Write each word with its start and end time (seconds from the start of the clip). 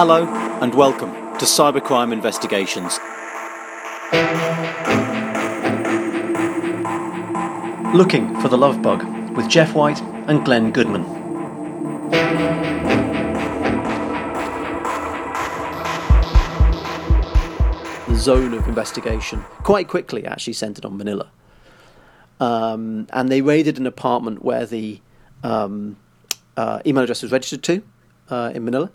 Hello 0.00 0.28
and 0.62 0.72
welcome 0.76 1.10
to 1.38 1.44
Cybercrime 1.44 2.12
Investigations. 2.12 3.00
Looking 7.92 8.40
for 8.40 8.46
the 8.46 8.56
Love 8.56 8.80
Bug 8.80 9.02
with 9.36 9.48
Geoff 9.48 9.74
White 9.74 10.00
and 10.28 10.44
Glenn 10.44 10.70
Goodman. 10.70 11.02
The 18.06 18.14
zone 18.14 18.54
of 18.54 18.68
investigation 18.68 19.40
quite 19.64 19.88
quickly 19.88 20.24
actually 20.24 20.52
centered 20.52 20.84
on 20.84 20.96
Manila. 20.96 21.28
Um, 22.38 23.08
and 23.12 23.28
they 23.28 23.40
raided 23.40 23.78
an 23.80 23.86
apartment 23.88 24.44
where 24.44 24.64
the 24.64 25.00
um, 25.42 25.96
uh, 26.56 26.82
email 26.86 27.02
address 27.02 27.22
was 27.22 27.32
registered 27.32 27.64
to 27.64 27.82
uh, 28.30 28.52
in 28.54 28.64
Manila, 28.64 28.92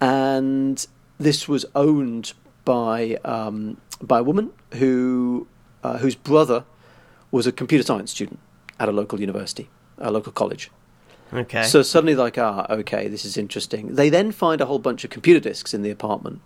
and 0.00 0.86
this 1.18 1.48
was 1.48 1.66
owned 1.74 2.32
by 2.64 3.18
um, 3.24 3.76
by 4.00 4.20
a 4.20 4.22
woman 4.22 4.50
who 4.74 5.46
uh, 5.82 5.98
whose 5.98 6.14
brother 6.14 6.64
was 7.30 7.46
a 7.46 7.52
computer 7.52 7.84
science 7.84 8.10
student 8.10 8.38
at 8.78 8.88
a 8.88 8.92
local 8.92 9.20
university, 9.20 9.68
a 9.98 10.10
local 10.10 10.32
college. 10.32 10.70
Okay. 11.32 11.62
So 11.62 11.82
suddenly, 11.82 12.16
like, 12.16 12.38
ah, 12.38 12.66
okay, 12.70 13.06
this 13.06 13.24
is 13.24 13.36
interesting. 13.36 13.94
They 13.94 14.08
then 14.08 14.32
find 14.32 14.60
a 14.60 14.66
whole 14.66 14.80
bunch 14.80 15.04
of 15.04 15.10
computer 15.10 15.38
disks 15.38 15.72
in 15.72 15.82
the 15.82 15.90
apartment 15.90 16.40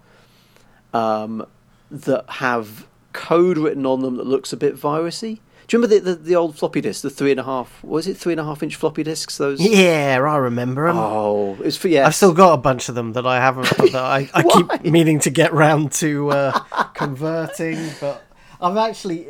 um, 0.93 1.47
that 1.91 2.25
have 2.29 2.87
code 3.12 3.57
written 3.57 3.87
on 3.87 4.03
them 4.03 4.17
that 4.17 4.27
looks 4.27 4.53
a 4.53 4.57
bit 4.57 4.77
virusy. 4.77 5.41
Do 5.67 5.77
you 5.77 5.83
remember 5.83 6.05
the, 6.05 6.15
the, 6.15 6.23
the 6.23 6.37
old 6.37 6.57
floppy 6.59 6.81
disks, 6.81 7.03
the 7.03 7.11
three 7.11 7.31
and 7.31 7.41
a 7.41 7.45
half? 7.45 7.83
Was 7.83 8.07
it 8.07 8.17
three 8.17 8.33
and 8.35 8.41
a 8.41 8.45
half 8.45 8.63
inch 8.63 8.77
floppy 8.77 9.03
disks? 9.03 9.39
Those. 9.39 9.61
yeah, 9.61 10.19
I 10.21 10.37
remember 10.37 10.87
them. 10.89 10.97
Oh, 10.99 11.57
it's 11.63 11.77
for 11.77 11.89
yeah. 11.89 12.07
I've 12.07 12.15
still 12.15 12.35
got 12.35 12.53
a 12.53 12.59
bunch 12.59 12.89
of 12.89 12.95
them 12.95 13.15
that 13.15 13.27
I 13.27 13.37
haven't. 13.37 13.69
that 13.79 13.95
I, 13.97 14.29
I 14.34 14.43
keep 14.83 14.93
meaning 14.93 15.21
to 15.21 15.31
get 15.31 15.53
round 15.53 15.93
to 15.93 16.31
uh, 16.31 16.59
converting, 16.95 17.79
but 18.01 18.25
I've 18.61 18.77
actually 18.77 19.27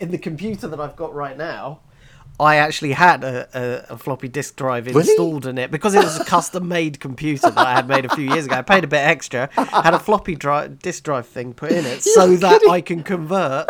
in 0.00 0.10
the 0.10 0.18
computer 0.18 0.66
that 0.68 0.80
I've 0.80 0.96
got 0.96 1.14
right 1.14 1.36
now. 1.36 1.80
I 2.40 2.56
actually 2.56 2.90
had 2.92 3.22
a, 3.22 3.48
a, 3.90 3.94
a 3.94 3.96
floppy 3.96 4.26
disk 4.26 4.56
drive 4.56 4.86
Really? 4.86 4.98
installed 5.02 5.46
in 5.46 5.56
it 5.56 5.70
because 5.70 5.94
it 5.94 6.02
was 6.02 6.18
a 6.18 6.24
custom-made 6.24 6.98
computer 6.98 7.48
that 7.48 7.64
I 7.64 7.74
had 7.74 7.86
made 7.86 8.04
a 8.04 8.08
few 8.16 8.24
years 8.28 8.46
ago. 8.46 8.56
I 8.56 8.62
paid 8.62 8.82
a 8.82 8.88
bit 8.88 8.96
extra, 9.06 9.48
had 9.52 9.94
a 9.94 10.00
floppy 10.00 10.34
drive, 10.34 10.80
disk 10.80 11.04
drive 11.04 11.28
thing 11.28 11.54
put 11.54 11.70
in 11.70 11.84
it 11.86 12.02
so 12.02 12.34
that. 12.34 12.60
I 12.68 12.80
can 12.80 13.04
convert 13.04 13.68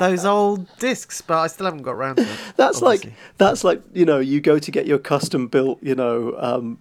those 0.00 0.24
old 0.24 0.66
discs, 0.78 1.20
but 1.20 1.38
I 1.38 1.46
still 1.46 1.66
haven't 1.66 1.82
got 1.82 1.96
round 1.96 2.16
to 2.16 2.24
it. 2.24 2.28
That's 2.56 2.82
obviously. 2.82 3.10
like 3.10 3.18
that's 3.38 3.62
like 3.62 3.82
you 3.92 4.04
know 4.04 4.18
you 4.18 4.40
go 4.40 4.58
to 4.58 4.70
get 4.72 4.86
your 4.86 4.98
custom 4.98 5.46
built 5.46 5.78
you 5.82 5.94
know 5.94 6.34
um, 6.38 6.78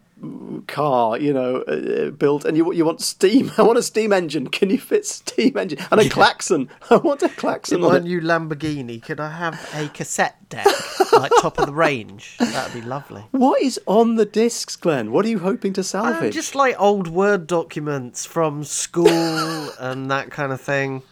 car 0.67 1.17
you 1.17 1.31
know 1.31 1.62
uh, 1.62 2.09
built 2.12 2.44
and 2.45 2.58
you 2.58 2.73
you 2.73 2.84
want 2.86 3.02
steam. 3.02 3.52
I 3.58 3.62
want 3.62 3.78
a 3.78 3.84
steam 3.84 4.12
engine. 4.12 4.47
Can 4.47 4.70
you 4.70 4.78
fit 4.80 5.06
steam 5.06 5.56
engine 5.58 5.80
and 5.92 6.02
a 6.02 6.09
klaxon? 6.09 6.70
I 6.90 6.95
want 6.97 7.22
a 7.22 7.30
klaxon. 7.30 7.80
In 7.80 7.84
on 7.86 7.92
my 7.94 8.00
new 8.00 8.20
Lamborghini, 8.22 9.02
could 9.02 9.20
I 9.20 9.30
have 9.31 9.56
a 9.75 9.88
cassette 9.90 10.38
deck, 10.50 10.66
like 11.14 11.31
top 11.42 11.59
of 11.59 11.67
the 11.67 11.73
range? 11.73 12.38
That'd 12.40 12.73
be 12.73 12.81
lovely. 12.81 13.23
What 13.31 13.62
is 13.62 13.80
on 13.86 14.16
the 14.16 14.25
discs, 14.25 14.75
Glenn? 14.75 15.12
What 15.12 15.25
are 15.25 15.30
you 15.30 15.40
hoping 15.40 15.73
to 15.73 15.81
Uh, 15.81 15.84
salvage? 15.84 16.34
just 16.34 16.56
like 16.56 16.75
old 16.80 17.08
Word 17.08 17.45
documents 17.47 18.25
from 18.25 18.64
school 18.64 19.08
and 19.80 20.09
that 20.12 20.31
kind 20.31 20.52
of 20.52 20.59
thing. 20.59 21.03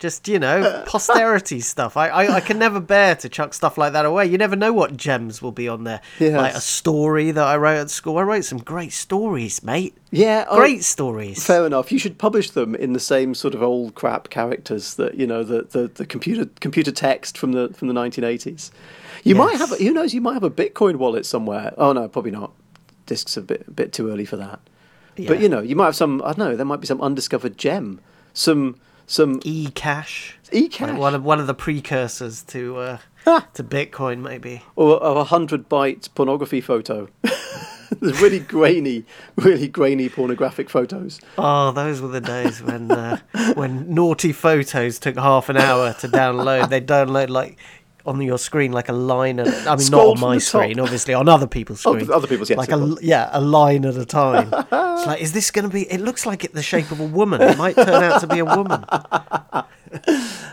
Just 0.00 0.26
you 0.28 0.38
know, 0.38 0.82
posterity 0.86 1.60
stuff. 1.72 1.96
I, 1.96 2.08
I 2.08 2.34
I 2.36 2.40
can 2.40 2.58
never 2.58 2.80
bear 2.80 3.14
to 3.16 3.28
chuck 3.28 3.54
stuff 3.54 3.78
like 3.78 3.92
that 3.92 4.04
away. 4.04 4.26
You 4.26 4.36
never 4.36 4.56
know 4.56 4.72
what 4.72 4.96
gems 4.96 5.40
will 5.40 5.52
be 5.52 5.68
on 5.68 5.84
there. 5.84 6.00
Yes. 6.18 6.36
Like 6.36 6.54
a 6.54 6.60
story 6.60 7.30
that 7.30 7.46
I 7.46 7.56
wrote 7.56 7.78
at 7.78 7.90
school. 7.90 8.18
I 8.18 8.22
wrote 8.22 8.44
some 8.44 8.58
great 8.58 8.92
stories, 8.92 9.62
mate. 9.62 9.96
yeah, 10.10 10.44
Great 10.50 10.82
stories. 10.84 11.46
Fair 11.46 11.64
enough. 11.64 11.92
You 11.92 11.98
should 11.98 12.18
publish 12.18 12.50
them 12.50 12.74
in 12.74 12.92
the 12.92 13.00
same 13.00 13.34
sort 13.34 13.54
of 13.54 13.62
old 13.62 13.94
crap 13.94 14.30
characters 14.30 14.94
that 14.96 15.14
you 15.14 15.26
know 15.26 15.44
the, 15.44 15.62
the, 15.62 15.86
the 15.86 16.04
computer 16.06 16.46
computer 16.60 16.90
text 16.92 17.38
from 17.38 17.52
the 17.52 17.68
from 17.68 17.88
the 17.88 17.94
1980s. 17.94 18.72
You 19.22 19.36
might 19.36 19.56
have 19.56 19.70
who 19.70 19.92
knows? 19.92 20.12
You 20.12 20.20
might 20.20 20.34
have 20.34 20.42
a 20.44 20.50
Bitcoin 20.50 20.96
wallet 20.96 21.24
somewhere. 21.24 21.72
Oh 21.78 21.92
no, 21.92 22.08
probably 22.08 22.32
not. 22.32 22.52
Discs 23.06 23.36
a 23.36 23.42
bit 23.42 23.64
a 23.68 23.70
bit 23.70 23.92
too 23.92 24.10
early 24.10 24.24
for 24.24 24.36
that. 24.36 24.58
Yeah. 25.16 25.28
But 25.28 25.40
you 25.40 25.48
know, 25.48 25.60
you 25.60 25.76
might 25.76 25.86
have 25.86 25.96
some. 25.96 26.20
I 26.22 26.32
don't 26.32 26.38
know. 26.38 26.56
There 26.56 26.66
might 26.66 26.80
be 26.80 26.86
some 26.88 27.00
undiscovered 27.00 27.56
gem. 27.56 28.00
Some 28.34 28.76
some 29.06 29.40
E-cash. 29.44 30.36
e-cash 30.52 30.88
Like 30.90 30.98
one 30.98 31.14
of 31.14 31.24
one 31.24 31.40
of 31.40 31.46
the 31.46 31.54
precursors 31.54 32.42
to 32.44 32.76
uh, 32.78 32.98
Ah. 33.26 33.46
to 33.54 33.64
Bitcoin, 33.64 34.20
maybe. 34.20 34.62
or, 34.76 35.02
or 35.02 35.16
a 35.20 35.24
hundred 35.24 35.68
byte 35.68 36.08
pornography 36.14 36.60
photo. 36.60 37.08
There's 38.00 38.20
really 38.20 38.40
grainy, 38.40 39.04
really 39.36 39.68
grainy 39.68 40.08
pornographic 40.08 40.68
photos. 40.68 41.20
Oh, 41.38 41.70
those 41.72 42.00
were 42.00 42.08
the 42.08 42.20
days 42.20 42.62
when 42.62 42.90
uh, 42.90 43.18
when 43.54 43.94
naughty 43.94 44.32
photos 44.32 44.98
took 44.98 45.16
half 45.16 45.48
an 45.48 45.56
hour 45.56 45.92
to 46.00 46.08
download. 46.08 46.68
They 46.70 46.80
download 46.80 47.28
like 47.28 47.56
on 48.06 48.20
your 48.20 48.38
screen 48.38 48.70
like 48.72 48.88
a 48.88 48.92
line 48.92 49.40
at 49.40 49.46
I 49.66 49.76
mean 49.76 49.78
Scrolled 49.86 50.18
not 50.18 50.24
on 50.24 50.30
my 50.30 50.34
top. 50.36 50.42
screen, 50.42 50.78
obviously 50.80 51.14
on 51.14 51.28
other 51.28 51.46
people's 51.46 51.84
Other- 51.86 52.00
screen. 52.00 52.12
other 52.14 52.26
people's, 52.26 52.50
yes, 52.50 52.58
Like 52.58 52.70
a 52.72 52.96
yeah, 53.00 53.30
a 53.32 53.40
line 53.40 53.84
at 53.86 53.96
a 53.96 54.04
time. 54.04 54.48
it's 54.52 55.06
like, 55.06 55.20
is 55.22 55.32
this 55.32 55.50
going 55.50 55.66
to 55.68 55.72
be? 55.72 55.90
It 55.90 56.00
looks 56.00 56.26
like 56.26 56.44
it 56.44 56.52
the 56.52 56.62
shape 56.62 56.90
of 56.90 57.00
a 57.00 57.06
woman. 57.06 57.40
It 57.40 57.56
might 57.56 57.76
turn 57.76 58.02
out 58.02 58.20
to 58.20 58.26
be 58.26 58.38
a 58.40 58.44
woman. 58.44 58.84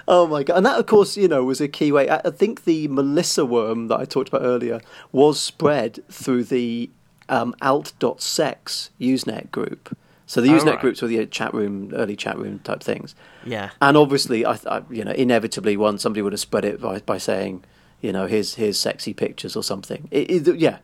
Oh 0.07 0.27
my 0.27 0.43
god! 0.43 0.57
And 0.57 0.65
that, 0.65 0.77
of 0.79 0.85
course, 0.85 1.15
you 1.17 1.27
know, 1.27 1.43
was 1.43 1.61
a 1.61 1.67
key 1.67 1.91
way. 1.91 2.07
I 2.09 2.17
I 2.25 2.29
think 2.31 2.65
the 2.65 2.87
Melissa 2.89 3.45
worm 3.45 3.87
that 3.87 3.99
I 3.99 4.05
talked 4.05 4.29
about 4.29 4.41
earlier 4.43 4.81
was 5.11 5.39
spread 5.39 5.99
through 6.11 6.43
the 6.45 6.89
um, 7.29 7.55
alt.sex 7.61 8.89
Usenet 8.99 9.51
group. 9.51 9.97
So 10.31 10.39
the 10.39 10.47
Usenet 10.47 10.65
right. 10.65 10.79
groups 10.79 11.01
were 11.01 11.09
the 11.09 11.25
chat 11.25 11.53
room, 11.53 11.91
early 11.93 12.15
chat 12.15 12.37
room 12.37 12.59
type 12.59 12.81
things. 12.81 13.15
Yeah. 13.45 13.71
And 13.81 13.97
obviously, 13.97 14.45
I, 14.45 14.57
I, 14.65 14.81
you 14.89 15.03
know, 15.03 15.11
inevitably, 15.11 15.75
one 15.75 15.97
somebody 15.97 16.21
would 16.21 16.31
have 16.31 16.39
spread 16.39 16.63
it 16.63 16.79
by, 16.79 16.99
by 16.99 17.17
saying, 17.17 17.65
you 17.99 18.13
know, 18.13 18.27
here's 18.27 18.53
here's 18.55 18.79
sexy 18.79 19.13
pictures 19.13 19.57
or 19.57 19.61
something. 19.61 20.07
It, 20.09 20.47
it- 20.47 20.55
yeah, 20.57 20.77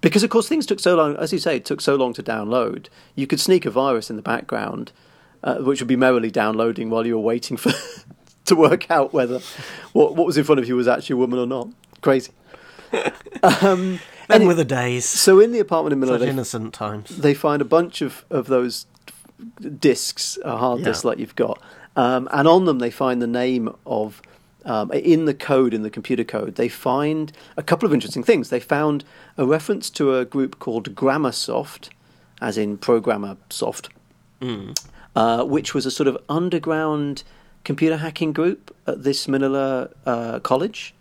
because 0.00 0.24
of 0.24 0.30
course 0.30 0.48
things 0.48 0.66
took 0.66 0.80
so 0.80 0.96
long, 0.96 1.14
as 1.14 1.32
you 1.32 1.38
say, 1.38 1.54
it 1.54 1.64
took 1.64 1.80
so 1.80 1.94
long 1.94 2.12
to 2.14 2.24
download. 2.24 2.88
You 3.14 3.28
could 3.28 3.38
sneak 3.38 3.64
a 3.64 3.70
virus 3.70 4.10
in 4.10 4.16
the 4.16 4.22
background, 4.22 4.90
uh, 5.44 5.58
which 5.58 5.80
would 5.80 5.86
be 5.86 5.94
merrily 5.94 6.32
downloading 6.32 6.90
while 6.90 7.06
you 7.06 7.14
were 7.14 7.22
waiting 7.22 7.56
for 7.56 7.70
to 8.46 8.56
work 8.56 8.90
out 8.90 9.12
whether 9.14 9.38
what 9.92 10.16
what 10.16 10.26
was 10.26 10.36
in 10.36 10.42
front 10.42 10.58
of 10.58 10.66
you 10.66 10.74
was 10.74 10.88
actually 10.88 11.14
a 11.14 11.18
woman 11.18 11.38
or 11.38 11.46
not. 11.46 11.68
Crazy. 12.00 12.32
um, 13.44 14.00
Then 14.28 14.42
and 14.42 14.48
were 14.48 14.54
the 14.54 14.64
days. 14.64 15.04
so 15.04 15.40
in 15.40 15.52
the 15.52 15.58
apartment 15.58 15.92
in 15.94 16.00
Manila, 16.00 16.18
Such 16.20 16.28
innocent 16.28 16.72
times. 16.74 17.16
they 17.16 17.34
find 17.34 17.60
a 17.60 17.64
bunch 17.64 18.00
of, 18.02 18.24
of 18.30 18.46
those 18.46 18.86
discs, 19.78 20.38
a 20.44 20.56
hard 20.56 20.80
Yeah. 20.80 20.86
discs 20.86 21.04
like 21.04 21.18
you've 21.18 21.36
got, 21.36 21.60
um, 21.96 22.28
and 22.32 22.46
on 22.46 22.64
them 22.64 22.78
they 22.78 22.90
find 22.90 23.20
the 23.22 23.26
name 23.26 23.74
of. 23.86 24.22
Um, 24.64 24.90
in 24.92 25.24
the 25.24 25.32
code, 25.32 25.72
in 25.72 25.82
the 25.82 25.88
computer 25.88 26.24
code, 26.24 26.56
they 26.56 26.68
find 26.68 27.32
a 27.56 27.62
couple 27.62 27.86
of 27.86 27.94
interesting 27.94 28.22
things. 28.22 28.50
They 28.50 28.60
found 28.60 29.02
a 29.38 29.46
reference 29.46 29.88
to 29.90 30.16
a 30.16 30.26
group 30.26 30.58
called 30.58 30.94
Grammersoft, 30.94 31.88
as 32.42 32.58
in 32.58 32.76
programmer 32.76 33.38
soft, 33.48 33.88
uh, 35.16 35.44
which 35.44 35.72
was 35.72 35.86
a 35.86 35.90
sort 35.90 36.06
of 36.06 36.18
underground 36.28 37.22
computer 37.64 37.96
hacking 37.98 38.32
group 38.34 38.74
at 38.86 39.04
this 39.04 39.26
Manila 39.26 39.88
uh, 40.04 40.40
college. 40.40 40.92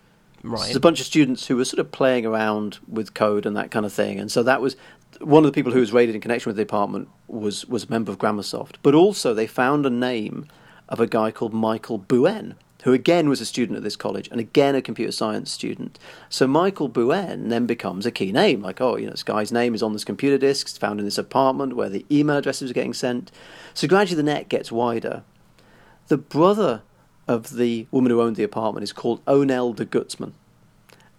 Right. 0.47 0.63
There's 0.63 0.75
a 0.75 0.81
bunch 0.81 0.99
of 0.99 1.05
students 1.05 1.47
who 1.47 1.57
were 1.57 1.65
sort 1.65 1.79
of 1.79 1.91
playing 1.91 2.25
around 2.25 2.79
with 2.87 3.13
code 3.13 3.45
and 3.45 3.55
that 3.57 3.69
kind 3.69 3.85
of 3.85 3.91
thing, 3.91 4.19
and 4.19 4.31
so 4.31 4.43
that 4.43 4.61
was 4.61 4.77
one 5.19 5.43
of 5.43 5.51
the 5.51 5.55
people 5.55 5.71
who 5.71 5.79
was 5.79 5.91
raided 5.91 6.15
in 6.15 6.21
connection 6.21 6.49
with 6.49 6.55
the 6.55 6.63
apartment 6.63 7.09
was 7.27 7.65
was 7.65 7.85
a 7.85 7.89
member 7.89 8.11
of 8.11 8.17
Grammersoft. 8.17 8.75
But 8.81 8.95
also 8.95 9.33
they 9.33 9.47
found 9.47 9.85
a 9.85 9.89
name 9.89 10.47
of 10.89 10.99
a 10.99 11.07
guy 11.07 11.31
called 11.31 11.53
Michael 11.53 11.97
Buen, 11.97 12.55
who 12.83 12.93
again 12.93 13.27
was 13.27 13.41
a 13.41 13.45
student 13.45 13.77
at 13.77 13.83
this 13.83 13.95
college 13.95 14.29
and 14.29 14.39
again 14.39 14.75
a 14.75 14.81
computer 14.81 15.11
science 15.11 15.51
student. 15.51 15.99
So 16.29 16.47
Michael 16.47 16.87
Buen 16.87 17.49
then 17.49 17.65
becomes 17.65 18.05
a 18.05 18.11
key 18.11 18.31
name, 18.31 18.61
like 18.61 18.79
oh, 18.79 18.95
you 18.95 19.05
know, 19.05 19.11
this 19.11 19.23
guy's 19.23 19.51
name 19.51 19.75
is 19.75 19.83
on 19.83 19.93
this 19.93 20.05
computer 20.05 20.37
disk, 20.37 20.67
it's 20.67 20.77
found 20.77 20.99
in 20.99 21.05
this 21.05 21.17
apartment 21.17 21.75
where 21.75 21.89
the 21.89 22.05
email 22.11 22.37
addresses 22.37 22.71
are 22.71 22.75
getting 22.75 22.93
sent. 22.93 23.31
So 23.73 23.87
gradually 23.87 24.17
the 24.17 24.31
net 24.31 24.49
gets 24.49 24.71
wider. 24.71 25.23
The 26.07 26.17
brother 26.17 26.83
of 27.27 27.55
the 27.55 27.87
woman 27.91 28.11
who 28.11 28.21
owned 28.21 28.35
the 28.35 28.43
apartment 28.43 28.83
is 28.83 28.93
called 28.93 29.23
Onel 29.25 29.75
de 29.75 29.85
Guzman. 29.85 30.33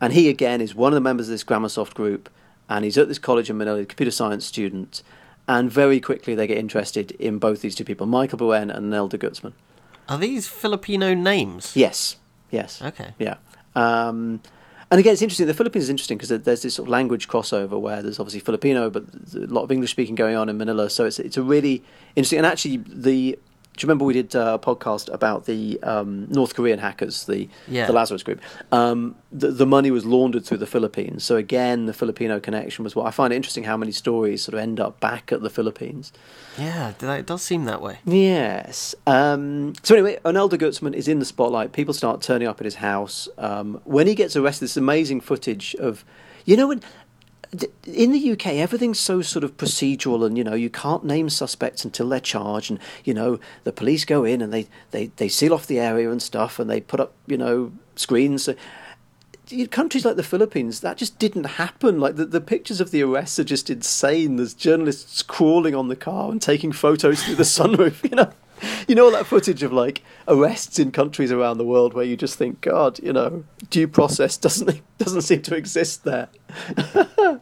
And 0.00 0.12
he, 0.12 0.28
again, 0.28 0.60
is 0.60 0.74
one 0.74 0.92
of 0.92 0.94
the 0.94 1.00
members 1.00 1.28
of 1.28 1.32
this 1.32 1.44
Grammersoft 1.44 1.94
group. 1.94 2.28
And 2.68 2.84
he's 2.84 2.98
at 2.98 3.08
this 3.08 3.18
college 3.18 3.50
in 3.50 3.58
Manila, 3.58 3.80
a 3.80 3.86
computer 3.86 4.10
science 4.10 4.44
student. 4.44 5.02
And 5.46 5.70
very 5.70 6.00
quickly 6.00 6.34
they 6.34 6.46
get 6.46 6.58
interested 6.58 7.12
in 7.12 7.38
both 7.38 7.62
these 7.62 7.74
two 7.74 7.84
people, 7.84 8.06
Michael 8.06 8.38
Buen 8.38 8.70
and 8.70 8.92
Onel 8.92 9.08
de 9.08 9.18
Guzman. 9.18 9.54
Are 10.08 10.18
these 10.18 10.46
Filipino 10.46 11.14
names? 11.14 11.74
Yes, 11.74 12.16
yes. 12.50 12.80
Okay. 12.80 13.14
Yeah. 13.18 13.36
Um, 13.74 14.40
and 14.90 14.98
again, 14.98 15.12
it's 15.12 15.22
interesting. 15.22 15.46
The 15.46 15.54
Philippines 15.54 15.84
is 15.84 15.90
interesting 15.90 16.16
because 16.16 16.30
there's 16.44 16.62
this 16.62 16.74
sort 16.74 16.86
of 16.86 16.90
language 16.90 17.28
crossover 17.28 17.78
where 17.78 18.02
there's 18.02 18.18
obviously 18.18 18.40
Filipino, 18.40 18.88
but 18.88 19.04
a 19.34 19.40
lot 19.40 19.62
of 19.62 19.70
English 19.70 19.90
speaking 19.90 20.14
going 20.14 20.34
on 20.34 20.48
in 20.48 20.56
Manila. 20.56 20.88
So 20.88 21.04
it's 21.04 21.18
it's 21.18 21.36
a 21.36 21.42
really 21.42 21.82
interesting. 22.16 22.38
And 22.38 22.46
actually, 22.46 22.78
the 22.78 23.38
you 23.82 23.86
remember 23.86 24.04
we 24.04 24.14
did 24.14 24.34
uh, 24.36 24.58
a 24.60 24.64
podcast 24.64 25.12
about 25.12 25.46
the 25.46 25.78
um, 25.82 26.26
North 26.30 26.54
Korean 26.54 26.78
hackers, 26.78 27.24
the 27.26 27.48
Yeah. 27.68 27.86
the 27.86 27.92
Lazarus 27.92 28.22
Group? 28.22 28.40
Um, 28.72 29.14
the, 29.30 29.48
the 29.50 29.66
money 29.66 29.90
was 29.90 30.04
laundered 30.04 30.44
through 30.44 30.58
the 30.58 30.66
Philippines. 30.66 31.22
So 31.24 31.36
again, 31.36 31.86
the 31.86 31.92
Filipino 31.92 32.40
connection 32.40 32.82
was 32.84 32.96
what 32.96 33.06
I 33.06 33.10
find 33.10 33.32
it 33.32 33.36
interesting 33.36 33.64
how 33.64 33.76
many 33.76 33.92
stories 33.92 34.42
sort 34.42 34.54
of 34.54 34.60
end 34.60 34.80
up 34.80 35.00
back 35.00 35.32
at 35.32 35.42
the 35.42 35.50
Philippines. 35.50 36.12
Yeah, 36.58 36.92
it 37.00 37.26
does 37.26 37.42
seem 37.42 37.64
that 37.66 37.80
way. 37.82 37.98
Yes. 38.04 38.94
Um, 39.06 39.74
so 39.82 39.94
anyway, 39.94 40.18
Onel 40.24 40.50
de 40.50 40.56
Guzman 40.58 40.94
is 40.94 41.08
in 41.08 41.18
the 41.18 41.24
spotlight. 41.24 41.72
People 41.72 41.94
start 41.94 42.20
turning 42.22 42.48
up 42.48 42.60
at 42.60 42.64
his 42.64 42.76
house. 42.76 43.28
Um, 43.38 43.80
when 43.84 44.06
he 44.06 44.14
gets 44.14 44.34
arrested, 44.36 44.64
this 44.64 44.76
amazing 44.76 45.20
footage 45.20 45.74
of, 45.76 46.04
you 46.44 46.56
know, 46.56 46.68
when 46.68 46.80
in 47.86 48.12
the 48.12 48.32
UK 48.32 48.46
everything's 48.46 49.00
so 49.00 49.22
sort 49.22 49.44
of 49.44 49.56
procedural, 49.56 50.24
and 50.26 50.36
you 50.36 50.44
know 50.44 50.54
you 50.54 50.70
can't 50.70 51.04
name 51.04 51.30
suspects 51.30 51.84
until 51.84 52.08
they're 52.08 52.20
charged, 52.20 52.70
and 52.70 52.80
you 53.04 53.14
know 53.14 53.40
the 53.64 53.72
police 53.72 54.04
go 54.04 54.24
in 54.24 54.42
and 54.42 54.52
they 54.52 54.68
they 54.90 55.06
they 55.16 55.28
seal 55.28 55.54
off 55.54 55.66
the 55.66 55.78
area 55.78 56.10
and 56.10 56.22
stuff, 56.22 56.58
and 56.58 56.68
they 56.68 56.80
put 56.80 57.00
up 57.00 57.14
you 57.26 57.36
know 57.36 57.72
screens. 57.96 58.48
Countries 59.70 60.04
like 60.04 60.16
the 60.16 60.22
Philippines, 60.22 60.80
that 60.80 60.98
just 60.98 61.18
didn't 61.18 61.44
happen. 61.44 61.98
Like 61.98 62.16
the, 62.16 62.26
the 62.26 62.40
pictures 62.40 62.82
of 62.82 62.90
the 62.90 63.02
arrests 63.02 63.38
are 63.38 63.44
just 63.44 63.70
insane. 63.70 64.36
There's 64.36 64.52
journalists 64.52 65.22
crawling 65.22 65.74
on 65.74 65.88
the 65.88 65.96
car 65.96 66.30
and 66.30 66.40
taking 66.42 66.70
photos 66.70 67.22
through 67.22 67.36
the 67.36 67.42
sunroof. 67.44 68.04
You 68.10 68.16
know, 68.16 68.32
you 68.88 68.94
know 68.94 69.04
all 69.04 69.10
that 69.12 69.26
footage 69.26 69.62
of 69.62 69.72
like 69.72 70.02
arrests 70.26 70.78
in 70.78 70.90
countries 70.90 71.30
around 71.30 71.58
the 71.58 71.64
world 71.64 71.94
where 71.94 72.04
you 72.04 72.16
just 72.16 72.36
think, 72.36 72.60
God, 72.62 72.98
you 73.02 73.12
know, 73.12 73.44
due 73.70 73.86
process 73.86 74.36
doesn't 74.36 74.80
doesn't 74.98 75.22
seem 75.22 75.42
to 75.42 75.54
exist 75.54 76.04
there. 76.04 76.28
I 76.94 77.38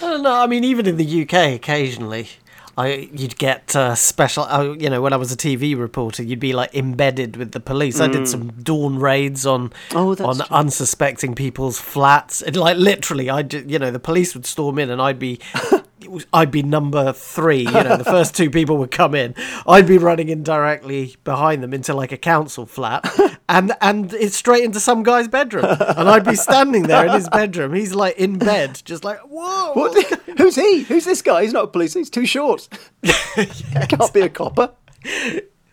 don't 0.00 0.22
know. 0.22 0.32
I 0.34 0.46
mean, 0.46 0.64
even 0.64 0.86
in 0.86 0.96
the 0.96 1.22
UK, 1.22 1.54
occasionally, 1.54 2.28
I 2.76 3.08
you'd 3.12 3.38
get 3.38 3.74
uh, 3.76 3.94
special. 3.94 4.44
Uh, 4.44 4.72
you 4.78 4.90
know, 4.90 5.00
when 5.02 5.12
I 5.12 5.16
was 5.16 5.32
a 5.32 5.36
TV 5.36 5.78
reporter, 5.78 6.22
you'd 6.22 6.40
be 6.40 6.52
like 6.52 6.74
embedded 6.74 7.36
with 7.36 7.52
the 7.52 7.60
police. 7.60 8.00
I 8.00 8.08
did 8.08 8.26
some 8.28 8.48
dawn 8.62 8.98
raids 8.98 9.46
on 9.46 9.72
Oh, 9.92 10.10
on 10.24 10.36
true. 10.36 10.44
unsuspecting 10.50 11.34
people's 11.34 11.78
flats. 11.78 12.42
And 12.42 12.56
like 12.56 12.76
literally, 12.76 13.30
I 13.30 13.40
you 13.40 13.78
know 13.78 13.90
the 13.90 14.00
police 14.00 14.34
would 14.34 14.46
storm 14.46 14.78
in, 14.78 14.90
and 14.90 15.00
I'd 15.00 15.18
be. 15.18 15.40
was- 16.10 16.26
I'd 16.32 16.50
be 16.50 16.62
number 16.62 17.12
three. 17.12 17.58
You 17.62 17.70
know, 17.70 17.96
the 17.96 18.04
first 18.04 18.36
two 18.36 18.50
people 18.50 18.76
would 18.78 18.90
come 18.90 19.14
in. 19.14 19.34
I'd 19.66 19.86
be 19.86 19.98
running 19.98 20.28
in 20.28 20.42
directly 20.42 21.16
behind 21.24 21.62
them 21.62 21.72
into 21.74 21.94
like 21.94 22.12
a 22.12 22.16
council 22.16 22.66
flat, 22.66 23.04
and 23.48 23.72
and 23.80 24.12
it's 24.14 24.36
straight 24.36 24.64
into 24.64 24.80
some 24.80 25.02
guy's 25.02 25.28
bedroom, 25.28 25.64
and 25.64 26.08
I'd 26.08 26.24
be 26.24 26.34
standing 26.34 26.84
there 26.84 27.06
in 27.06 27.12
his 27.12 27.28
bedroom. 27.28 27.74
He's 27.74 27.94
like 27.94 28.16
in 28.16 28.38
bed, 28.38 28.80
just 28.84 29.04
like 29.04 29.18
whoa. 29.20 29.72
What? 29.74 30.04
Who's 30.38 30.56
he? 30.56 30.82
Who's 30.82 31.04
this 31.04 31.22
guy? 31.22 31.42
He's 31.42 31.52
not 31.52 31.64
a 31.64 31.68
police. 31.68 31.94
He's 31.94 32.10
too 32.10 32.26
short. 32.26 32.68
Can't 33.04 34.12
be 34.12 34.20
a 34.22 34.28
copper. 34.28 34.72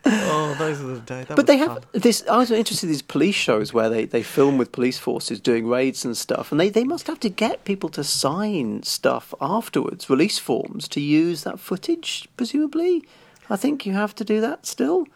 Oh, 0.06 0.56
those 0.58 0.82
are 0.82 0.96
the 0.96 1.00
days. 1.00 1.28
But 1.30 1.48
they 1.48 1.58
have 1.58 1.74
fun. 1.74 1.84
this. 1.94 2.24
I 2.28 2.38
was 2.38 2.52
interested 2.52 2.88
in 2.88 2.92
these 2.92 3.02
police 3.02 3.36
shows 3.36 3.74
where 3.74 3.90
they, 3.90 4.06
they 4.06 4.24
film 4.24 4.58
with 4.58 4.72
police 4.72 4.98
forces 4.98 5.40
doing 5.40 5.68
raids 5.68 6.04
and 6.04 6.18
stuff, 6.18 6.52
and 6.52 6.60
they, 6.60 6.70
they 6.70 6.84
must 6.84 7.08
have 7.08 7.20
to 7.22 7.30
get 7.30 7.66
people 7.66 7.90
to 7.90 8.04
sign 8.04 8.84
stuff 8.84 9.34
afterwards, 9.40 10.10
release 10.10 10.40
forms 10.40 10.88
to 10.90 11.02
use 11.02 11.44
that 11.44 11.60
footage. 11.60 12.28
Presumably, 12.36 13.04
I 13.50 13.58
think 13.58 13.86
you 13.86 13.94
have 13.94 14.16
to 14.16 14.24
do 14.24 14.42
that 14.42 14.66
still. 14.66 15.08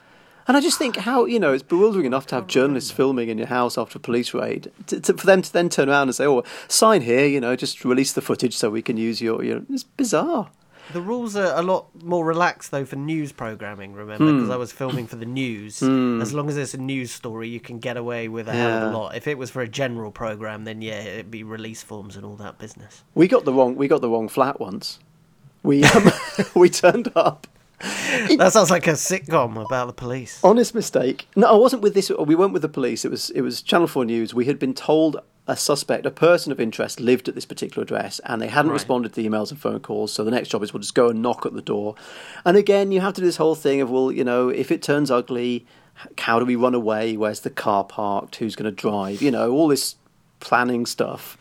And 0.47 0.55
I 0.55 0.61
just 0.61 0.77
think 0.77 0.97
how 0.97 1.25
you 1.25 1.39
know 1.39 1.53
it's 1.53 1.63
bewildering 1.63 2.05
enough 2.05 2.27
to 2.27 2.35
have 2.35 2.45
journalists 2.45 2.91
filming 2.91 3.29
in 3.29 3.39
your 3.39 3.47
house 3.47 3.79
after 3.79 3.97
a 3.97 4.01
police 4.01 4.33
raid, 4.33 4.71
to, 4.87 4.99
to, 4.99 5.13
for 5.17 5.25
them 5.25 5.41
to 5.41 5.51
then 5.51 5.69
turn 5.69 5.89
around 5.89 6.09
and 6.09 6.15
say, 6.15 6.27
"Oh, 6.27 6.43
sign 6.67 7.01
here," 7.01 7.25
you 7.25 7.41
know, 7.41 7.55
just 7.55 7.83
release 7.83 8.13
the 8.13 8.21
footage 8.21 8.55
so 8.55 8.69
we 8.69 8.83
can 8.83 8.97
use 8.97 9.21
your. 9.21 9.43
your 9.43 9.61
it's 9.69 9.83
bizarre. 9.83 10.49
The 10.93 11.01
rules 11.01 11.35
are 11.35 11.57
a 11.57 11.61
lot 11.61 11.87
more 12.03 12.23
relaxed 12.25 12.71
though 12.71 12.85
for 12.85 12.95
news 12.95 13.31
programming. 13.31 13.93
Remember, 13.93 14.25
Hmm. 14.25 14.35
because 14.37 14.49
I 14.49 14.55
was 14.57 14.71
filming 14.71 15.07
for 15.07 15.15
the 15.15 15.25
news. 15.25 15.81
As 15.81 16.33
long 16.33 16.47
as 16.49 16.57
it's 16.57 16.73
a 16.73 16.77
news 16.77 17.11
story, 17.11 17.49
you 17.49 17.59
can 17.59 17.79
get 17.79 17.97
away 17.97 18.27
with 18.27 18.47
a 18.47 18.53
hell 18.53 18.83
of 18.83 18.93
a 18.93 18.97
lot. 18.97 19.15
If 19.15 19.27
it 19.27 19.37
was 19.37 19.49
for 19.49 19.61
a 19.61 19.67
general 19.67 20.11
program, 20.11 20.63
then 20.65 20.81
yeah, 20.81 21.01
it'd 21.01 21.31
be 21.31 21.43
release 21.43 21.81
forms 21.83 22.15
and 22.15 22.25
all 22.25 22.35
that 22.37 22.57
business. 22.59 23.03
We 23.15 23.27
got 23.27 23.45
the 23.45 23.53
wrong 23.53 23.75
we 23.75 23.87
got 23.87 24.01
the 24.01 24.09
wrong 24.09 24.27
flat 24.29 24.59
once. 24.59 24.99
We 25.63 25.83
um, 25.83 26.11
we 26.55 26.69
turned 26.69 27.11
up. 27.15 27.47
That 28.37 28.51
sounds 28.53 28.71
like 28.71 28.87
a 28.87 28.91
sitcom 28.91 29.63
about 29.63 29.87
the 29.87 29.93
police. 29.93 30.39
Honest 30.43 30.73
mistake. 30.73 31.27
No, 31.35 31.47
I 31.47 31.55
wasn't 31.55 31.81
with 31.81 31.93
this. 31.93 32.09
We 32.09 32.33
weren't 32.35 32.53
with 32.53 32.61
the 32.61 32.69
police. 32.69 33.03
It 33.03 33.11
was 33.11 33.31
it 33.31 33.41
was 33.41 33.61
Channel 33.61 33.87
Four 33.87 34.05
News. 34.05 34.33
We 34.33 34.45
had 34.45 34.59
been 34.59 34.73
told 34.73 35.19
a 35.47 35.55
suspect, 35.55 36.05
a 36.05 36.11
person 36.11 36.51
of 36.51 36.59
interest, 36.59 36.99
lived 36.99 37.27
at 37.29 37.35
this 37.35 37.45
particular 37.45 37.83
address, 37.83 38.19
and 38.25 38.41
they 38.41 38.47
hadn't 38.47 38.71
Right. 38.71 38.75
responded 38.75 39.13
to 39.13 39.21
the 39.21 39.27
emails 39.29 39.51
and 39.51 39.59
phone 39.59 39.79
calls. 39.79 40.11
So 40.11 40.23
the 40.23 40.31
next 40.31 40.49
job 40.49 40.63
is 40.63 40.73
we'll 40.73 40.81
just 40.81 40.95
go 40.95 41.09
and 41.09 41.21
knock 41.21 41.45
at 41.45 41.53
the 41.53 41.61
door. 41.61 41.95
And 42.43 42.57
again, 42.57 42.91
you 42.91 43.01
have 43.01 43.13
to 43.13 43.21
do 43.21 43.25
this 43.27 43.37
whole 43.37 43.55
thing 43.55 43.79
of 43.81 43.91
well, 43.91 44.11
you 44.11 44.23
know, 44.23 44.49
if 44.49 44.71
it 44.71 44.81
turns 44.81 45.11
ugly, 45.11 45.65
how 46.17 46.39
do 46.39 46.45
we 46.45 46.55
run 46.55 46.73
away? 46.73 47.15
Where's 47.15 47.41
the 47.41 47.49
car 47.51 47.83
parked? 47.83 48.37
Who's 48.37 48.55
going 48.55 48.65
to 48.65 48.71
drive? 48.75 49.21
You 49.21 49.31
know, 49.31 49.51
all 49.51 49.67
this 49.67 49.95
planning 50.39 50.85
stuff. 50.85 51.37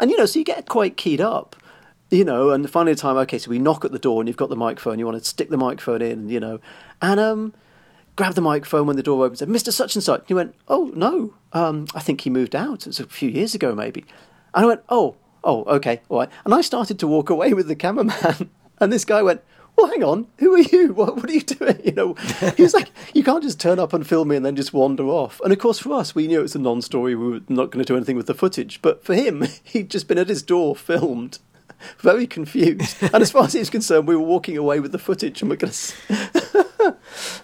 And 0.00 0.10
you 0.10 0.16
know, 0.18 0.26
so 0.26 0.38
you 0.40 0.44
get 0.44 0.68
quite 0.68 0.96
keyed 0.96 1.20
up. 1.20 1.54
You 2.10 2.24
know, 2.24 2.50
and 2.50 2.68
finally, 2.68 2.92
the 2.94 3.00
time, 3.00 3.16
okay, 3.16 3.38
so 3.38 3.50
we 3.50 3.58
knock 3.58 3.84
at 3.84 3.90
the 3.92 3.98
door, 3.98 4.20
and 4.20 4.28
you've 4.28 4.36
got 4.36 4.48
the 4.50 4.56
microphone. 4.56 4.98
You 4.98 5.06
want 5.06 5.18
to 5.20 5.24
stick 5.24 5.48
the 5.48 5.56
microphone 5.56 6.02
in, 6.02 6.28
you 6.28 6.38
know, 6.38 6.60
and 7.00 7.18
um, 7.18 7.54
grab 8.16 8.34
the 8.34 8.40
microphone 8.40 8.86
when 8.86 8.96
the 8.96 9.02
door 9.02 9.24
opened, 9.24 9.42
And 9.42 9.54
Mr. 9.54 9.72
Such 9.72 9.94
and 9.94 10.04
Such. 10.04 10.24
He 10.28 10.34
went, 10.34 10.54
Oh 10.68 10.90
no, 10.94 11.34
um, 11.52 11.86
I 11.94 12.00
think 12.00 12.22
he 12.22 12.30
moved 12.30 12.54
out. 12.54 12.82
It 12.82 12.88
was 12.88 13.00
a 13.00 13.06
few 13.06 13.28
years 13.28 13.54
ago, 13.54 13.74
maybe. 13.74 14.04
And 14.54 14.64
I 14.64 14.66
went, 14.66 14.82
Oh, 14.88 15.16
oh, 15.42 15.64
okay, 15.64 16.00
all 16.08 16.20
right. 16.20 16.30
And 16.44 16.54
I 16.54 16.60
started 16.60 16.98
to 17.00 17.06
walk 17.06 17.30
away 17.30 17.52
with 17.54 17.68
the 17.68 17.76
cameraman, 17.76 18.50
and 18.80 18.92
this 18.92 19.04
guy 19.04 19.22
went. 19.22 19.42
Well, 19.76 19.88
hang 19.88 20.04
on. 20.04 20.28
Who 20.38 20.54
are 20.54 20.60
you? 20.60 20.92
What, 20.92 21.16
what 21.16 21.28
are 21.28 21.32
you 21.32 21.40
doing? 21.40 21.80
You 21.84 21.90
know, 21.90 22.14
he 22.56 22.62
was 22.62 22.74
like, 22.74 22.92
you 23.12 23.24
can't 23.24 23.42
just 23.42 23.58
turn 23.58 23.80
up 23.80 23.92
and 23.92 24.06
film 24.06 24.28
me 24.28 24.36
and 24.36 24.46
then 24.46 24.54
just 24.54 24.72
wander 24.72 25.02
off. 25.08 25.40
And 25.42 25.52
of 25.52 25.58
course, 25.58 25.80
for 25.80 25.94
us, 25.94 26.14
we 26.14 26.28
knew 26.28 26.38
it 26.38 26.42
was 26.42 26.54
a 26.54 26.60
non-story. 26.60 27.16
We 27.16 27.28
were 27.28 27.40
not 27.48 27.72
going 27.72 27.84
to 27.84 27.92
do 27.92 27.96
anything 27.96 28.16
with 28.16 28.28
the 28.28 28.34
footage. 28.34 28.80
But 28.82 29.04
for 29.04 29.14
him, 29.14 29.44
he'd 29.64 29.90
just 29.90 30.06
been 30.06 30.16
at 30.16 30.28
his 30.28 30.44
door, 30.44 30.76
filmed, 30.76 31.40
very 32.00 32.26
confused. 32.26 32.96
And 33.02 33.22
as 33.22 33.30
far 33.30 33.44
as 33.44 33.52
he 33.52 33.58
was 33.58 33.70
concerned, 33.70 34.06
we 34.08 34.16
were 34.16 34.22
walking 34.22 34.56
away 34.56 34.80
with 34.80 34.92
the 34.92 34.98
footage, 34.98 35.40
and 35.42 35.50
we're 35.50 35.56
going 35.56 35.72
to. 35.72 36.96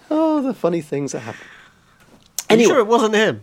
oh, 0.09 0.41
the 0.41 0.53
funny 0.53 0.81
things 0.81 1.11
that 1.13 1.19
happen. 1.21 1.45
Are 2.49 2.55
you 2.57 2.65
sure 2.67 2.79
it 2.79 2.87
wasn't 2.87 3.15
him? 3.15 3.41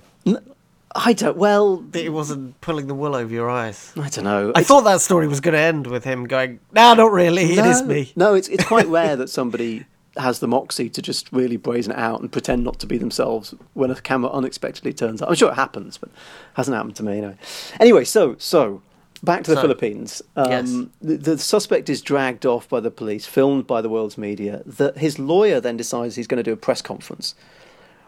I 0.94 1.12
don't. 1.12 1.36
Well, 1.36 1.76
That 1.78 2.00
he 2.02 2.08
wasn't 2.08 2.60
pulling 2.60 2.86
the 2.88 2.94
wool 2.94 3.14
over 3.14 3.32
your 3.32 3.48
eyes. 3.50 3.92
I 3.96 4.08
don't 4.08 4.24
know. 4.24 4.46
I 4.48 4.60
It's- 4.60 4.66
thought 4.66 4.84
that 4.84 5.00
story 5.00 5.28
was 5.28 5.40
going 5.40 5.52
to 5.52 5.58
end 5.60 5.86
with 5.86 6.04
him 6.04 6.26
going, 6.26 6.60
"No, 6.72 6.94
not 6.94 7.12
really. 7.12 7.44
It 7.52 7.64
is 7.64 7.82
no, 7.82 7.86
me." 7.86 8.12
No, 8.16 8.34
it's 8.34 8.48
it's 8.48 8.64
quite 8.64 8.86
rare 8.88 9.14
that 9.20 9.28
somebody 9.30 9.84
has 10.16 10.40
the 10.40 10.48
moxie 10.48 10.88
to 10.90 11.00
just 11.00 11.30
really 11.30 11.56
brazen 11.56 11.92
it 11.92 11.98
out 11.98 12.20
and 12.20 12.32
pretend 12.32 12.64
not 12.64 12.80
to 12.80 12.86
be 12.86 12.98
themselves 12.98 13.54
when 13.74 13.90
a 13.90 13.94
camera 13.94 14.30
unexpectedly 14.32 14.92
turns 14.92 15.22
up. 15.22 15.28
I'm 15.28 15.36
sure 15.36 15.50
it 15.50 15.54
happens, 15.54 15.96
but 15.98 16.08
it 16.08 16.14
hasn't 16.54 16.76
happened 16.76 16.96
to 16.96 17.02
me 17.04 17.18
anyway. 17.18 17.36
Anyway, 17.78 18.04
so 18.04 18.34
so 18.38 18.82
back 19.22 19.44
to 19.44 19.50
the 19.50 19.56
So, 19.56 19.62
Philippines. 19.62 20.22
Um, 20.36 20.50
yes. 20.50 20.86
the, 21.00 21.16
the 21.16 21.38
suspect 21.38 21.88
is 21.88 22.02
dragged 22.02 22.46
off 22.46 22.68
by 22.68 22.80
the 22.80 22.90
police, 22.90 23.26
filmed 23.26 23.66
by 23.66 23.80
the 23.80 23.88
world's 23.88 24.18
media. 24.18 24.62
The, 24.64 24.92
his 24.96 25.18
lawyer 25.18 25.60
then 25.60 25.76
decides 25.76 26.16
he's 26.16 26.26
going 26.26 26.38
to 26.38 26.42
do 26.42 26.52
a 26.52 26.56
press 26.56 26.82
conference, 26.82 27.34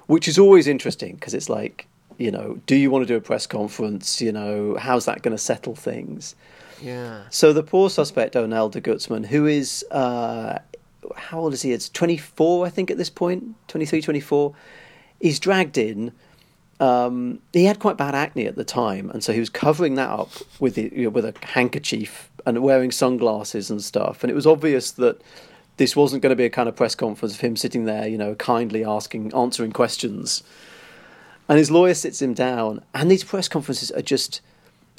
which 0.07 0.29
is 0.29 0.39
always 0.39 0.67
interesting 0.67 1.15
because 1.15 1.35
it's 1.35 1.49
like, 1.49 1.87
you 2.19 2.31
know, 2.31 2.61
do 2.67 2.77
you 2.77 2.91
want 2.91 3.03
to 3.03 3.07
do 3.07 3.17
a 3.17 3.21
press 3.21 3.47
conference? 3.47 4.21
You 4.21 4.33
know, 4.33 4.77
how's 4.79 5.07
that 5.07 5.23
going 5.23 5.37
to 5.37 5.43
settle 5.43 5.75
things? 5.75 6.35
Yeah. 6.83 7.23
So 7.31 7.53
the 7.53 7.63
poor 7.63 7.91
suspect, 7.91 8.35
Onel 8.35 8.71
de 8.71 8.81
Guzman, 8.81 9.25
who 9.25 9.47
is, 9.47 9.85
uh, 9.91 10.59
how 11.17 11.41
old 11.41 11.55
is 11.55 11.63
he? 11.63 11.73
It's 11.73 11.89
24, 11.89 12.67
I 12.67 12.71
think, 12.71 12.91
at 12.91 12.97
this 12.99 13.11
point, 13.11 13.55
23, 13.69 14.01
24. 14.03 14.55
He's 15.21 15.39
dragged 15.41 15.77
in. 15.77 16.13
Um, 16.81 17.41
he 17.53 17.67
had 17.67 17.79
quite 17.79 17.97
bad 17.97 18.15
acne 18.15 18.47
at 18.47 18.57
the 18.57 18.65
time, 18.65 19.11
and 19.11 19.23
so 19.23 19.33
he 19.33 19.39
was 19.39 19.51
covering 19.51 19.95
that 19.97 20.09
up 20.09 20.31
with 20.59 20.75
the, 20.75 20.91
you 20.95 21.05
know, 21.05 21.11
with 21.11 21.27
a 21.27 21.35
handkerchief 21.43 22.31
and 22.47 22.63
wearing 22.63 22.91
sunglasses 22.91 23.71
and 23.71 23.83
stuff. 23.83 24.25
And 24.25 24.31
it 24.31 24.35
was 24.35 24.47
obvious 24.47 24.91
that 24.93 25.21
this 25.77 25.95
wasn't 25.95 26.23
going 26.23 26.31
to 26.31 26.37
be 26.37 26.47
a 26.47 26.51
kind 26.51 26.69
of 26.69 26.77
press 26.77 26.95
conference 26.95 27.35
of 27.35 27.41
him 27.41 27.55
sitting 27.55 27.85
there, 27.85 28.09
you 28.09 28.17
know, 28.17 28.35
kindly 28.35 28.83
asking, 28.83 29.33
answering 29.35 29.73
questions. 29.73 30.43
And 31.49 31.59
his 31.59 31.71
lawyer 31.71 31.95
sits 31.95 32.23
him 32.23 32.33
down, 32.33 32.83
and 32.95 33.11
these 33.11 33.25
press 33.25 33.47
conferences 33.49 33.91
are 33.91 34.03
just. 34.03 34.41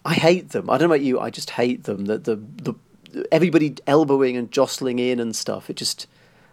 I 0.03 0.15
hate 0.15 0.49
them. 0.49 0.69
I 0.69 0.77
don't 0.77 0.89
know 0.89 0.95
about 0.95 1.05
you. 1.05 1.19
I 1.19 1.29
just 1.29 1.51
hate 1.51 1.83
them. 1.83 2.05
The 2.05 2.17
the, 2.17 2.35
the 2.35 2.75
everybody 3.31 3.75
elbowing 3.87 4.37
and 4.37 4.51
jostling 4.51 4.99
in 4.99 5.19
and 5.19 5.35
stuff. 5.35 5.69
It 5.69 5.75
just, 5.75 6.07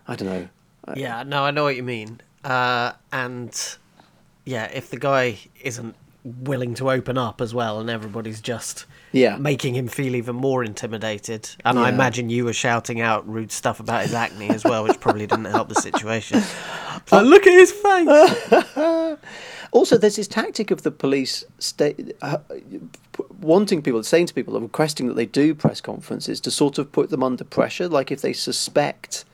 I 0.06 0.16
don't 0.16 0.28
know. 0.28 0.48
Yeah, 0.96 1.22
no, 1.22 1.44
I 1.44 1.50
know 1.50 1.64
what 1.64 1.76
you 1.76 1.82
mean. 1.82 2.20
Uh, 2.44 2.92
and 3.12 3.76
yeah, 4.48 4.64
if 4.72 4.90
the 4.90 4.98
guy 4.98 5.38
isn't 5.62 5.94
willing 6.24 6.74
to 6.74 6.90
open 6.90 7.16
up 7.16 7.40
as 7.40 7.52
well, 7.54 7.78
and 7.80 7.88
everybody's 7.88 8.40
just 8.40 8.86
Yeah. 9.12 9.36
making 9.36 9.74
him 9.74 9.88
feel 9.88 10.14
even 10.14 10.36
more 10.36 10.64
intimidated, 10.64 11.48
and 11.64 11.78
I 11.78 11.88
imagine 11.88 12.28
you 12.30 12.44
were 12.44 12.52
shouting 12.52 13.00
out 13.00 13.26
rude 13.28 13.52
stuff 13.52 13.78
about 13.80 14.02
his 14.02 14.14
acne 14.14 14.48
as 14.50 14.64
well, 14.64 14.84
which 14.84 14.98
probably 15.00 15.26
didn't 15.26 15.46
help 15.46 15.68
the 15.68 15.74
situation. 15.88 16.42
Like, 17.12 17.26
look 17.26 17.46
at 17.46 17.52
his 17.52 17.72
face. 17.72 19.18
Also, 19.70 19.98
there's 19.98 20.16
this 20.16 20.26
tactic 20.28 20.70
of 20.70 20.82
the 20.82 20.90
police 20.90 21.44
sta- 21.58 21.94
uh, 22.22 22.38
wanting 23.40 23.82
people, 23.82 24.02
saying 24.02 24.26
to 24.26 24.34
people, 24.34 24.58
requesting 24.60 25.08
that 25.08 25.14
they 25.14 25.26
do 25.26 25.54
press 25.54 25.80
conferences 25.80 26.40
to 26.40 26.50
sort 26.50 26.78
of 26.78 26.90
put 26.90 27.10
them 27.10 27.22
under 27.22 27.44
pressure. 27.44 27.86
Like 27.86 28.10
if 28.10 28.22
they 28.22 28.32
suspect 28.32 29.24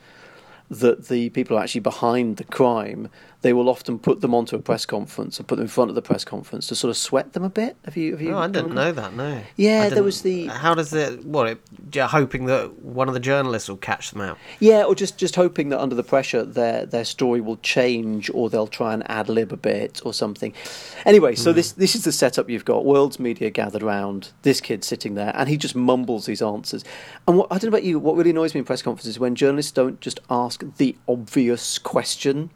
that 0.69 1.07
the 1.07 1.29
people 1.29 1.57
are 1.57 1.63
actually 1.63 1.81
behind 1.81 2.35
the 2.37 2.43
crime, 2.43 3.09
they 3.45 3.53
will 3.53 3.69
often 3.69 3.99
put 3.99 4.21
them 4.21 4.33
onto 4.33 4.55
a 4.55 4.59
press 4.59 4.87
conference 4.87 5.37
and 5.37 5.47
put 5.47 5.57
them 5.57 5.65
in 5.65 5.69
front 5.69 5.91
of 5.91 5.93
the 5.93 6.01
press 6.01 6.25
conference 6.25 6.65
to 6.65 6.73
sort 6.73 6.89
of 6.89 6.97
sweat 6.97 7.33
them 7.33 7.43
a 7.43 7.49
bit. 7.49 7.77
Have 7.85 7.95
you? 7.95 8.13
Have 8.13 8.19
you? 8.19 8.31
No, 8.31 8.39
I 8.39 8.47
didn't 8.47 8.73
know 8.73 8.91
that. 8.91 9.13
No. 9.13 9.39
Yeah, 9.55 9.89
there 9.89 10.01
was 10.01 10.23
the- 10.23 10.47
How 10.47 10.73
does 10.73 10.91
it? 10.93 11.23
What? 11.23 11.47
It, 11.49 11.61
you're 11.93 12.07
hoping 12.07 12.45
that 12.47 12.79
one 12.79 13.07
of 13.07 13.13
the 13.13 13.19
journalists 13.19 13.69
will 13.69 13.77
catch 13.77 14.09
them 14.09 14.21
out. 14.21 14.39
Yeah, 14.59 14.85
or 14.85 14.95
just, 14.95 15.19
just 15.19 15.35
hoping 15.35 15.69
that 15.69 15.79
under 15.79 15.93
the 15.93 16.01
pressure 16.01 16.43
their 16.43 16.87
their 16.87 17.05
story 17.05 17.39
will 17.39 17.57
change 17.57 18.31
or 18.33 18.49
they'll 18.49 18.65
try 18.65 18.95
and 18.95 19.07
ad 19.11 19.29
lib 19.29 19.53
a 19.53 19.57
bit 19.57 20.01
or 20.03 20.11
something. 20.11 20.51
Anyway, 21.05 21.35
so 21.35 21.51
hmm. 21.51 21.57
this 21.57 21.71
this 21.73 21.93
is 21.93 22.03
the 22.03 22.11
setup 22.11 22.49
you've 22.49 22.65
got. 22.65 22.83
World's 22.83 23.19
media 23.19 23.51
gathered 23.51 23.83
round, 23.83 24.31
this 24.41 24.59
kid 24.59 24.83
sitting 24.83 25.13
there 25.13 25.33
and 25.35 25.49
he 25.49 25.55
just 25.55 25.75
mumbles 25.75 26.25
these 26.25 26.41
answers. 26.41 26.83
And 27.27 27.37
what 27.37 27.45
I 27.51 27.59
don't 27.59 27.65
know 27.65 27.77
about 27.77 27.83
you, 27.83 27.99
what 27.99 28.15
really 28.15 28.31
annoys 28.31 28.55
me 28.55 28.59
in 28.61 28.65
press 28.65 28.81
conferences 28.81 29.11
is 29.11 29.19
when 29.19 29.35
journalists 29.35 29.71
don't 29.71 30.01
just 30.01 30.19
ask 30.31 30.63
the 30.77 30.95
obvious 31.07 31.77
question. 31.77 32.49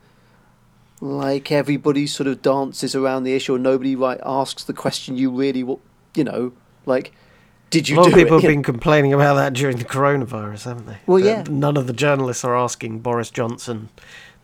Like 1.01 1.51
everybody 1.51 2.07
sort 2.07 2.27
of 2.27 2.41
dances 2.41 2.93
around 2.95 3.23
the 3.23 3.33
issue, 3.33 3.55
or 3.55 3.59
nobody 3.59 3.95
right 3.95 4.19
asks 4.25 4.63
the 4.65 4.73
question 4.73 5.15
you 5.17 5.31
really, 5.31 5.63
wa- 5.63 5.77
you 6.15 6.23
know, 6.25 6.51
like, 6.85 7.13
did 7.69 7.87
you 7.87 7.95
a 7.95 7.99
lot 7.99 8.07
of 8.07 8.13
people 8.13 8.37
it? 8.37 8.41
have 8.41 8.49
been 8.49 8.63
complaining 8.63 9.13
about 9.13 9.35
that 9.35 9.53
during 9.53 9.77
the 9.77 9.85
coronavirus, 9.85 10.65
haven't 10.65 10.87
they? 10.87 10.97
Well, 11.05 11.21
That 11.23 11.47
yeah. 11.47 11.53
None 11.55 11.77
of 11.77 11.87
the 11.87 11.93
journalists 11.93 12.43
are 12.43 12.55
asking 12.57 12.99
Boris 12.99 13.29
Johnson 13.31 13.89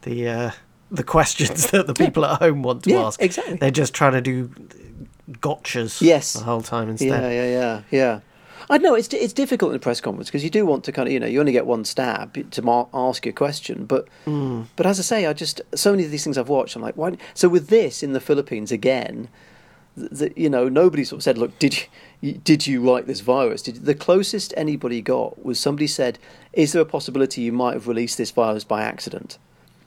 the 0.04 0.30
uh, 0.30 0.52
the 0.92 1.04
questions 1.04 1.68
that 1.72 1.88
the 1.88 1.94
people 1.94 2.24
at 2.24 2.40
home 2.40 2.64
want 2.64 2.84
to 2.84 2.92
Yeah, 2.92 3.08
ask. 3.08 3.22
exactly. 3.22 3.56
They're 3.58 3.72
just 3.72 3.94
trying 3.94 4.14
to 4.14 4.22
do 4.22 4.50
gotchas. 5.32 6.02
Yes. 6.02 6.34
the 6.34 6.44
whole 6.46 6.62
time 6.62 6.90
instead. 6.90 7.10
Yeah, 7.10 7.30
yeah, 7.32 7.52
yeah, 7.52 7.82
yeah. 7.92 8.20
I 8.70 8.78
know 8.78 8.96
it's 8.96 9.14
it's 9.14 9.34
difficult 9.34 9.72
in 9.72 9.76
a 9.76 9.80
press 9.80 10.02
conference 10.02 10.28
because 10.28 10.44
you 10.44 10.50
do 10.50 10.66
want 10.66 10.84
to 10.86 10.92
kind 10.92 11.08
of 11.08 11.14
you 11.14 11.20
know 11.20 11.28
you 11.28 11.40
only 11.40 11.52
get 11.52 11.66
one 11.66 11.86
stab 11.86 12.52
to 12.52 12.62
mar- 12.62 12.90
ask 12.94 13.26
your 13.26 13.34
question, 13.34 13.86
but 13.86 14.08
hmm. 14.26 14.64
but 14.76 14.86
as 14.86 15.00
I 15.00 15.04
say, 15.04 15.26
I 15.26 15.34
just 15.34 15.62
so 15.76 15.92
many 15.92 16.06
of 16.06 16.12
these 16.12 16.24
things 16.24 16.38
I've 16.38 16.50
watched, 16.50 16.76
I'm 16.76 16.82
like, 16.82 16.98
why? 16.98 17.18
So 17.34 17.48
with 17.50 17.68
this 17.68 18.02
in 18.02 18.14
the 18.14 18.20
Philippines 18.20 18.72
again, 18.72 19.30
th 19.98 20.10
th 20.20 20.34
you 20.36 20.50
know 20.50 20.68
nobody 20.70 21.04
sort 21.04 21.20
of 21.20 21.24
said, 21.24 21.38
look, 21.38 21.58
did 21.60 21.88
you 22.22 22.34
did 22.34 22.66
you 22.66 22.82
write 22.82 23.06
this 23.08 23.22
virus? 23.22 23.62
Did 23.62 23.86
the 23.86 23.96
closest 23.96 24.54
anybody 24.58 25.02
got 25.02 25.44
was 25.46 25.60
somebody 25.60 25.88
said, 25.88 26.18
is 26.54 26.72
there 26.72 26.82
a 26.82 26.86
possibility 26.86 27.42
you 27.42 27.52
might 27.52 27.74
have 27.74 27.88
released 27.88 28.18
this 28.18 28.32
virus 28.32 28.64
by 28.64 28.82
accident? 28.82 29.38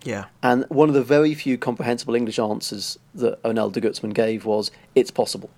Yeah. 0.05 0.27
And 0.43 0.65
one 0.69 0.89
of 0.89 0.95
the 0.95 1.03
very 1.03 1.35
few 1.35 1.59
comprehensible 1.59 2.15
English 2.15 2.39
answers 2.39 2.99
that 3.15 3.43
Onel 3.43 3.73
de 3.73 3.81
Guzman 3.81 4.13
gave 4.13 4.45
was, 4.45 4.71
"It's 4.95 5.11
possible." 5.11 5.51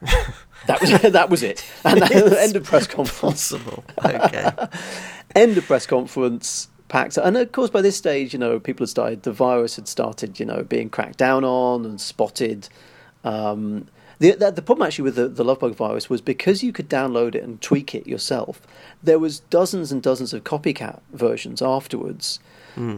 that 0.66 0.80
was 0.80 0.90
that 1.12 1.30
was 1.30 1.42
it. 1.42 1.64
And 1.84 2.02
end 2.02 2.56
of 2.56 2.64
press 2.64 2.86
conference. 2.86 3.50
Possible. 3.50 3.84
Okay. 4.04 4.50
End 5.34 5.58
of 5.58 5.66
press 5.66 5.86
conference. 5.86 6.68
Packed. 6.88 7.16
And 7.16 7.36
of 7.36 7.50
course, 7.50 7.68
by 7.68 7.82
this 7.82 7.96
stage, 7.96 8.32
you 8.32 8.38
know, 8.38 8.60
people 8.60 8.84
had 8.84 8.90
started. 8.90 9.22
The 9.24 9.32
virus 9.32 9.74
had 9.76 9.88
started, 9.88 10.38
you 10.38 10.46
know, 10.46 10.62
being 10.62 10.88
cracked 10.88 11.18
down 11.18 11.44
on 11.44 11.84
and 11.84 12.00
spotted. 12.00 12.68
Um, 13.24 13.88
the, 14.18 14.32
the 14.32 14.52
the 14.52 14.62
problem 14.62 14.86
actually 14.86 15.02
with 15.02 15.16
the, 15.16 15.28
the 15.28 15.44
lovebug 15.44 15.74
virus 15.74 16.08
was 16.08 16.20
because 16.20 16.62
you 16.62 16.72
could 16.72 16.88
download 16.88 17.34
it 17.34 17.42
and 17.42 17.60
tweak 17.60 17.94
it 17.94 18.06
yourself. 18.06 18.62
There 19.02 19.18
was 19.18 19.40
dozens 19.40 19.90
and 19.90 20.00
dozens 20.00 20.32
of 20.32 20.44
copycat 20.44 21.00
versions 21.12 21.60
afterwards. 21.60 22.38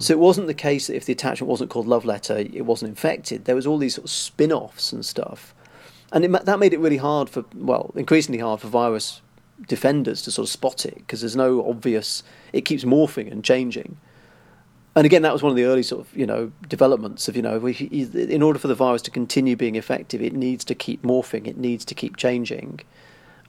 So 0.00 0.12
it 0.12 0.18
wasn't 0.18 0.48
the 0.48 0.54
case 0.54 0.88
that 0.88 0.96
if 0.96 1.04
the 1.04 1.12
attachment 1.12 1.48
wasn't 1.48 1.70
called 1.70 1.86
love 1.86 2.04
letter, 2.04 2.36
it 2.38 2.66
wasn't 2.66 2.88
infected. 2.88 3.44
There 3.44 3.54
was 3.54 3.64
all 3.64 3.78
these 3.78 3.94
sort 3.94 4.06
of 4.06 4.10
spin-offs 4.10 4.92
and 4.92 5.06
stuff, 5.06 5.54
and 6.12 6.24
it, 6.24 6.44
that 6.44 6.58
made 6.58 6.72
it 6.72 6.80
really 6.80 6.96
hard 6.96 7.28
for 7.28 7.44
well, 7.54 7.92
increasingly 7.94 8.40
hard 8.40 8.60
for 8.60 8.68
virus 8.68 9.20
defenders 9.66 10.22
to 10.22 10.30
sort 10.30 10.46
of 10.46 10.50
spot 10.50 10.86
it 10.86 10.96
because 10.96 11.20
there's 11.20 11.36
no 11.36 11.68
obvious. 11.68 12.22
It 12.52 12.62
keeps 12.62 12.84
morphing 12.84 13.30
and 13.30 13.44
changing. 13.44 13.96
And 14.94 15.04
again, 15.04 15.22
that 15.22 15.32
was 15.32 15.42
one 15.42 15.50
of 15.50 15.56
the 15.56 15.64
early 15.64 15.82
sort 15.82 16.06
of 16.06 16.16
you 16.16 16.26
know 16.26 16.50
developments 16.68 17.28
of 17.28 17.36
you 17.36 17.42
know 17.42 17.58
we, 17.58 17.72
in 17.72 18.42
order 18.42 18.58
for 18.58 18.68
the 18.68 18.74
virus 18.74 19.02
to 19.02 19.10
continue 19.10 19.56
being 19.56 19.76
effective, 19.76 20.22
it 20.22 20.32
needs 20.32 20.64
to 20.66 20.74
keep 20.74 21.02
morphing, 21.02 21.46
it 21.46 21.56
needs 21.56 21.84
to 21.84 21.94
keep 21.94 22.16
changing. 22.16 22.80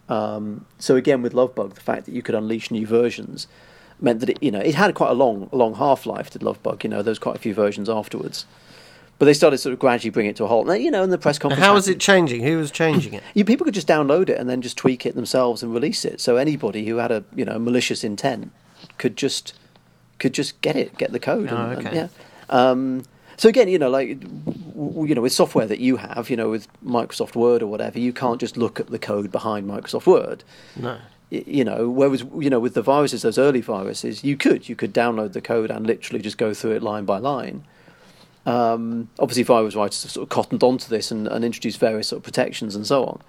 Um, 0.10 0.66
so 0.80 0.96
again, 0.96 1.22
with 1.22 1.34
Lovebug, 1.34 1.76
the 1.76 1.82
fact 1.82 2.06
that 2.06 2.14
you 2.14 2.22
could 2.22 2.36
unleash 2.36 2.72
new 2.72 2.86
versions 2.86 3.48
meant 4.02 4.20
that 4.22 4.30
it 4.30 4.42
you 4.42 4.52
know 4.52 4.60
it 4.60 4.76
had 4.76 4.94
quite 4.96 5.12
a 5.12 5.14
long 5.14 5.50
long 5.52 5.76
half 5.76 6.06
life. 6.06 6.30
Did 6.30 6.42
Lovebug? 6.42 6.84
You 6.84 6.90
know, 6.90 7.02
there 7.02 7.12
was 7.12 7.20
quite 7.20 7.36
a 7.36 7.40
few 7.40 7.54
versions 7.54 7.90
afterwards, 7.90 8.46
but 9.20 9.26
they 9.26 9.34
started 9.34 9.60
sort 9.60 9.74
of 9.74 9.80
gradually 9.80 10.10
bringing 10.10 10.32
it 10.32 10.36
to 10.38 10.46
a 10.46 10.48
halt. 10.48 10.68
And, 10.68 10.82
you 10.84 10.90
know, 10.90 11.04
in 11.04 11.10
the 11.12 11.18
press 11.18 11.38
Now, 11.38 11.42
conference, 11.50 11.64
how 11.66 11.76
is 11.76 11.86
happened- 11.86 11.96
it 11.98 12.00
changing? 12.04 12.42
Who 12.44 12.58
was 12.58 12.72
changing 12.72 13.14
it? 13.14 13.22
you, 13.36 13.46
people 13.46 13.66
could 13.66 13.74
just 13.76 13.88
download 13.88 14.30
it 14.30 14.38
and 14.40 14.50
then 14.50 14.62
just 14.62 14.78
tweak 14.78 15.06
it 15.06 15.14
themselves 15.16 15.62
and 15.62 15.74
release 15.74 16.04
it. 16.06 16.20
So 16.22 16.38
anybody 16.38 16.88
who 16.88 16.98
had 16.98 17.12
a 17.12 17.24
you 17.36 17.46
know 17.46 17.60
malicious 17.60 18.04
intent 18.04 18.52
could 18.98 19.16
just 19.16 19.54
could 20.18 20.34
just 20.34 20.60
get 20.62 20.76
it, 20.76 20.98
get 20.98 21.12
the 21.12 21.20
code. 21.20 21.50
Oh, 21.52 21.56
and, 21.56 21.78
and- 21.78 21.88
okay. 21.88 21.96
yeah. 21.96 22.08
Um, 22.50 23.04
so 23.38 23.48
again, 23.48 23.68
you 23.70 23.78
know, 23.80 23.90
like 23.90 24.08
you 24.10 25.16
know, 25.16 25.22
with 25.22 25.32
software 25.32 25.66
that 25.68 25.80
you 25.80 25.98
have, 25.98 26.30
you 26.30 26.36
know, 26.36 26.50
with 26.50 26.68
Microsoft 26.84 27.36
Word 27.36 27.62
or 27.62 27.68
whatever, 27.68 27.98
you 28.00 28.12
can't 28.12 28.40
just 28.40 28.58
look 28.58 28.80
at 28.82 28.88
the 28.88 29.00
code 29.00 29.32
behind 29.32 29.66
Microsoft 29.70 30.06
Word. 30.08 30.44
No. 30.76 30.98
You 31.30 31.64
know, 31.64 31.88
whereas 31.90 32.24
you 32.40 32.50
know 32.50 32.60
with 32.60 32.74
the 32.74 32.82
viruses, 32.82 33.22
those 33.22 33.38
early 33.38 33.62
viruses, 33.62 34.24
you 34.24 34.36
could 34.36 34.68
you 34.68 34.76
could 34.76 34.94
download 34.94 35.34
the 35.34 35.42
code 35.42 35.70
and 35.72 35.86
literally 35.86 36.22
just 36.22 36.38
go 36.40 36.54
through 36.56 36.72
it 36.72 36.82
line 36.84 37.06
by 37.06 37.18
line. 37.20 37.66
Um, 38.50 39.10
obviously, 39.20 39.44
virus 39.44 39.76
writers 39.76 40.02
have 40.04 40.12
sort 40.12 40.24
of 40.24 40.30
cottoned 40.30 40.64
onto 40.64 40.90
this 40.90 41.12
and, 41.12 41.28
and 41.28 41.46
introduced 41.46 41.80
various 41.80 42.08
sort 42.08 42.18
of 42.18 42.24
protections 42.24 42.76
and 42.76 42.86
so 42.86 43.06
on. 43.06 43.22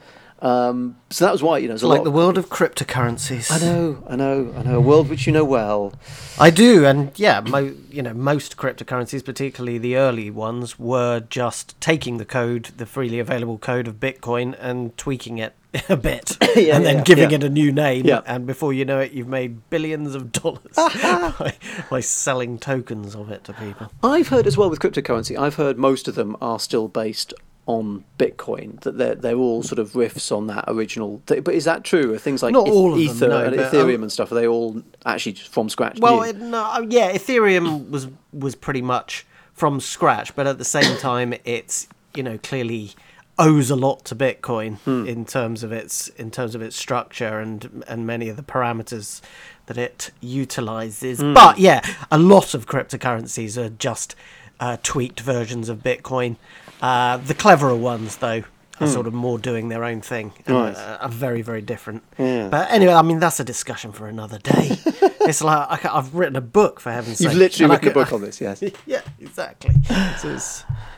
Um, 0.43 0.97
so 1.11 1.27
that 1.27 1.33
was 1.33 1.43
why 1.43 1.59
you 1.59 1.69
know 1.69 1.75
It's 1.75 1.83
like 1.83 2.03
the 2.03 2.11
world 2.11 2.39
of 2.39 2.49
cryptocurrencies. 2.49 3.53
I 3.53 3.59
know, 3.59 4.03
I 4.09 4.17
know, 4.17 4.55
I 4.57 4.63
know. 4.63 4.77
A 4.77 4.81
world 4.81 5.11
which 5.11 5.27
you 5.27 5.33
know 5.35 5.45
well. 5.45 5.93
I 6.39 6.49
do, 6.49 6.87
and 6.87 7.13
yeah, 7.17 7.41
mo- 7.41 7.75
you 7.91 8.03
know, 8.03 8.15
most 8.15 8.57
cryptocurrencies, 8.57 9.23
particularly 9.23 9.77
the 9.77 9.97
early 9.97 10.31
ones, 10.31 10.79
were 10.79 11.21
just 11.21 11.79
taking 11.83 12.17
the 12.17 12.25
code, 12.25 12.71
the 12.79 12.87
freely 12.87 13.19
available 13.19 13.59
code 13.59 13.87
of 13.87 13.97
Bitcoin, 14.01 14.57
and 14.59 14.97
tweaking 14.97 15.37
it 15.37 15.55
a 15.89 15.97
bit, 15.97 16.37
Yeah, 16.57 16.77
and 16.77 16.85
then 16.85 16.97
yeah, 16.99 17.03
giving 17.05 17.31
yeah. 17.31 17.37
it 17.37 17.45
a 17.45 17.49
new 17.49 17.71
name. 17.71 18.09
And 18.27 18.47
before 18.47 18.73
you 18.73 18.85
know 18.85 18.99
it, 19.01 19.13
you've 19.13 19.29
made 19.29 19.69
billions 19.71 20.15
of 20.15 20.33
dollars 20.33 20.63
by, 20.75 21.55
by 21.89 22.01
selling 22.01 22.59
tokens 22.59 23.15
of 23.15 23.31
it 23.31 23.45
to 23.45 23.53
people. 23.53 23.91
I've 24.03 24.29
heard 24.29 24.47
as 24.47 24.57
well 24.57 24.69
with 24.69 24.81
cryptocurrency. 24.81 25.39
I've 25.39 25.55
heard 25.55 25.79
most 25.79 26.09
of 26.09 26.17
them 26.17 26.37
are 26.41 26.59
still 26.59 26.89
based 26.89 27.35
on 27.67 28.05
Bitcoin. 28.19 28.81
That 28.81 28.99
they're 28.99 29.15
they're 29.15 29.37
all 29.37 29.63
sort 29.63 29.79
of 29.79 29.93
riffs 29.93 30.37
on 30.37 30.49
that 30.49 30.65
original. 30.67 31.23
Th- 31.27 31.45
but 31.45 31.55
is 31.55 31.65
that 31.67 31.85
true? 31.85 32.13
Are 32.15 32.19
things 32.19 32.43
like 32.43 32.53
Not 32.53 32.67
Eth- 32.67 32.73
all 32.73 32.95
of 32.95 33.19
them, 33.19 33.29
no, 33.31 33.45
and 33.45 33.57
but, 33.57 33.73
Ethereum 33.73 33.97
um, 33.97 34.03
and 34.03 34.13
stuff? 34.13 34.33
Are 34.33 34.35
they 34.35 34.47
all 34.49 34.83
actually 35.07 35.35
from 35.35 35.69
scratch? 35.69 36.01
Well, 36.01 36.23
it, 36.23 36.37
no, 36.37 36.65
uh, 36.65 36.87
yeah, 36.89 37.13
Ethereum 37.13 37.91
was 37.91 38.09
was 38.33 38.57
pretty 38.57 38.83
much 38.83 39.25
from 39.53 39.79
scratch, 39.79 40.35
but 40.35 40.47
at 40.49 40.59
the 40.59 40.65
same 40.65 40.97
time, 40.99 41.35
it's 41.45 41.87
you 42.15 42.25
know 42.25 42.39
clearly 42.39 42.93
owes 43.41 43.71
a 43.71 43.77
lot 43.77 44.05
to 44.05 44.15
Bitcoin 44.15 44.77
in 45.09 45.25
terms 45.25 45.63
of 45.65 45.73
its 45.73 46.09
in 46.09 46.31
terms 46.31 46.55
of 46.55 46.63
its 46.63 46.77
structure 46.77 47.41
and 47.41 47.83
and 47.89 48.07
many 48.07 48.29
of 48.29 48.37
the 48.37 48.43
parameters 48.43 49.21
that 49.67 49.77
it 49.79 50.11
utilizes. 50.21 51.21
But 51.35 51.59
yeah, 51.59 51.81
a 52.11 52.19
lot 52.19 52.55
of 52.55 52.67
cryptocurrencies 52.67 53.57
are 53.57 53.71
just 53.71 54.15
uh, 54.61 54.77
tweaked 54.83 55.21
versions 55.21 55.69
of 55.69 55.79
Bitcoin. 55.79 56.37
Uh, 56.83 57.17
the 57.17 57.35
cleverer 57.35 57.75
ones, 57.77 58.17
though. 58.19 58.45
Are 58.81 58.87
sort 58.87 59.07
of 59.07 59.13
more 59.13 59.39
doing 59.39 59.69
their 59.69 59.85
own 59.85 60.01
thing 60.01 60.33
and 60.47 60.57
uh, 60.57 60.99
are 61.01 61.09
very, 61.09 61.43
very 61.43 61.61
different. 61.61 62.03
Yeah. 62.19 62.49
But 62.49 62.71
anyway, 62.71 62.95
I 62.95 63.03
mean, 63.03 63.19
that's 63.19 63.39
a 63.39 63.45
discussion 63.45 63.93
for 63.93 64.07
another 64.09 64.39
day. 64.39 64.79
it's 65.21 65.43
like 65.43 65.85
I 65.85 65.99
I've 65.99 66.15
written 66.15 66.37
a 66.37 66.41
book 66.41 66.81
for 66.81 66.91
heaven's 66.91 67.19
sake. 67.19 67.27
You've 67.29 67.37
literally 67.37 67.73
written 67.73 67.89
a 67.91 67.93
book 67.93 68.13
on 68.15 68.23
this, 68.23 68.41
yes. 68.41 68.63
yeah, 68.87 69.03
exactly. 69.21 69.75
So, 70.19 70.39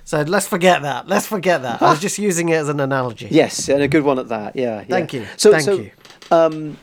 so 0.05 0.23
let's 0.23 0.47
forget 0.47 0.83
that. 0.83 1.09
Let's 1.09 1.27
forget 1.27 1.63
that. 1.63 1.83
I 1.83 1.91
was 1.91 2.01
just 2.01 2.19
using 2.19 2.51
it 2.51 2.55
as 2.55 2.69
an 2.69 2.79
analogy. 2.79 3.29
Yes, 3.31 3.69
and 3.69 3.83
a 3.83 3.89
good 3.89 4.05
one 4.05 4.19
at 4.19 4.29
that. 4.29 4.55
Yeah. 4.55 4.81
yeah. 4.81 4.85
Thank 4.85 5.13
you. 5.13 5.27
So, 5.37 5.51
Thank 5.51 5.65
so, 5.65 5.75
you. 5.75 5.91
Um, 6.31 6.79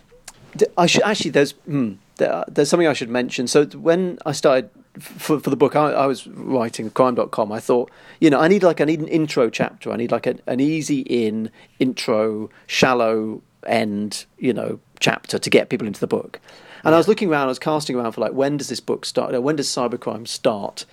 I 0.77 0.86
should 0.86 1.03
actually. 1.03 1.32
There's 1.32 1.51
hmm, 1.51 1.94
there, 2.18 2.44
there's 2.48 2.70
something 2.70 2.88
I 2.88 2.94
should 2.94 3.10
mention. 3.10 3.48
So 3.48 3.65
when 3.65 4.20
I 4.25 4.32
started 4.34 4.70
for 5.00 5.39
for 5.39 5.50
the 5.50 5.56
book, 5.56 5.75
I, 5.75 5.91
I 5.91 6.06
was 6.06 6.27
writing 6.27 6.89
crime.com. 6.91 7.51
I 7.51 7.60
thought, 7.60 7.91
you 8.20 8.29
know, 8.29 8.39
I 8.39 8.48
need 8.48 8.63
like 8.63 8.82
I 8.82 8.86
need 8.86 9.00
an 9.00 9.08
intro 9.08 9.50
chapter. 9.50 9.91
I 9.91 9.98
need 9.98 10.12
like 10.12 10.27
an, 10.27 10.60
easy 10.60 11.01
in 11.01 11.51
intro, 11.79 12.50
shallow 12.68 13.41
end, 13.65 14.25
you 14.38 14.53
know, 14.53 14.79
chapter 15.00 15.39
to 15.39 15.50
get 15.50 15.70
people 15.70 15.88
into 15.88 16.00
the 16.00 16.08
book. 16.08 16.39
And 16.84 16.96
I 16.96 16.98
was 16.98 17.08
looking 17.08 17.29
around, 17.29 17.44
I 17.44 17.48
was 17.48 17.60
casting 17.60 17.96
around 17.96 18.13
for 18.13 18.22
like, 18.22 18.34
when 18.34 18.58
does 18.58 18.70
this 18.70 18.79
book 18.79 19.06
start? 19.06 19.39
When 19.41 19.56
does 19.56 19.68
cybercrime 19.68 20.27
start? 20.27 20.86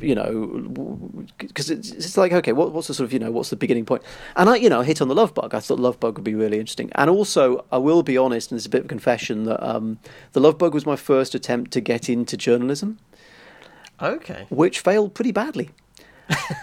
You 0.00 0.14
know, 0.14 1.26
because 1.38 1.70
it's, 1.70 1.90
it's 1.92 2.16
like, 2.16 2.32
okay, 2.32 2.52
what, 2.52 2.72
what's 2.72 2.88
the 2.88 2.94
sort 2.94 3.06
of, 3.06 3.12
you 3.12 3.18
know, 3.18 3.30
what's 3.30 3.50
the 3.50 3.56
beginning 3.56 3.86
point? 3.86 4.02
And 4.36 4.50
I, 4.50 4.56
you 4.56 4.68
know, 4.68 4.82
hit 4.82 5.00
on 5.00 5.08
the 5.08 5.14
love 5.14 5.34
bug. 5.34 5.54
I 5.54 5.60
thought 5.60 5.80
love 5.80 5.98
bug 5.98 6.18
would 6.18 6.24
be 6.24 6.34
really 6.34 6.58
interesting. 6.58 6.90
And 6.94 7.08
also, 7.08 7.64
I 7.72 7.78
will 7.78 8.02
be 8.02 8.18
honest, 8.18 8.50
and 8.50 8.58
it's 8.58 8.66
a 8.66 8.70
bit 8.70 8.80
of 8.80 8.84
a 8.86 8.88
confession 8.88 9.44
that 9.44 9.66
um, 9.66 9.98
the 10.32 10.40
love 10.40 10.58
bug 10.58 10.74
was 10.74 10.84
my 10.84 10.96
first 10.96 11.34
attempt 11.34 11.70
to 11.72 11.80
get 11.80 12.08
into 12.08 12.36
journalism, 12.36 12.98
Okay. 14.02 14.46
which 14.48 14.80
failed 14.80 15.14
pretty 15.14 15.32
badly. 15.32 15.70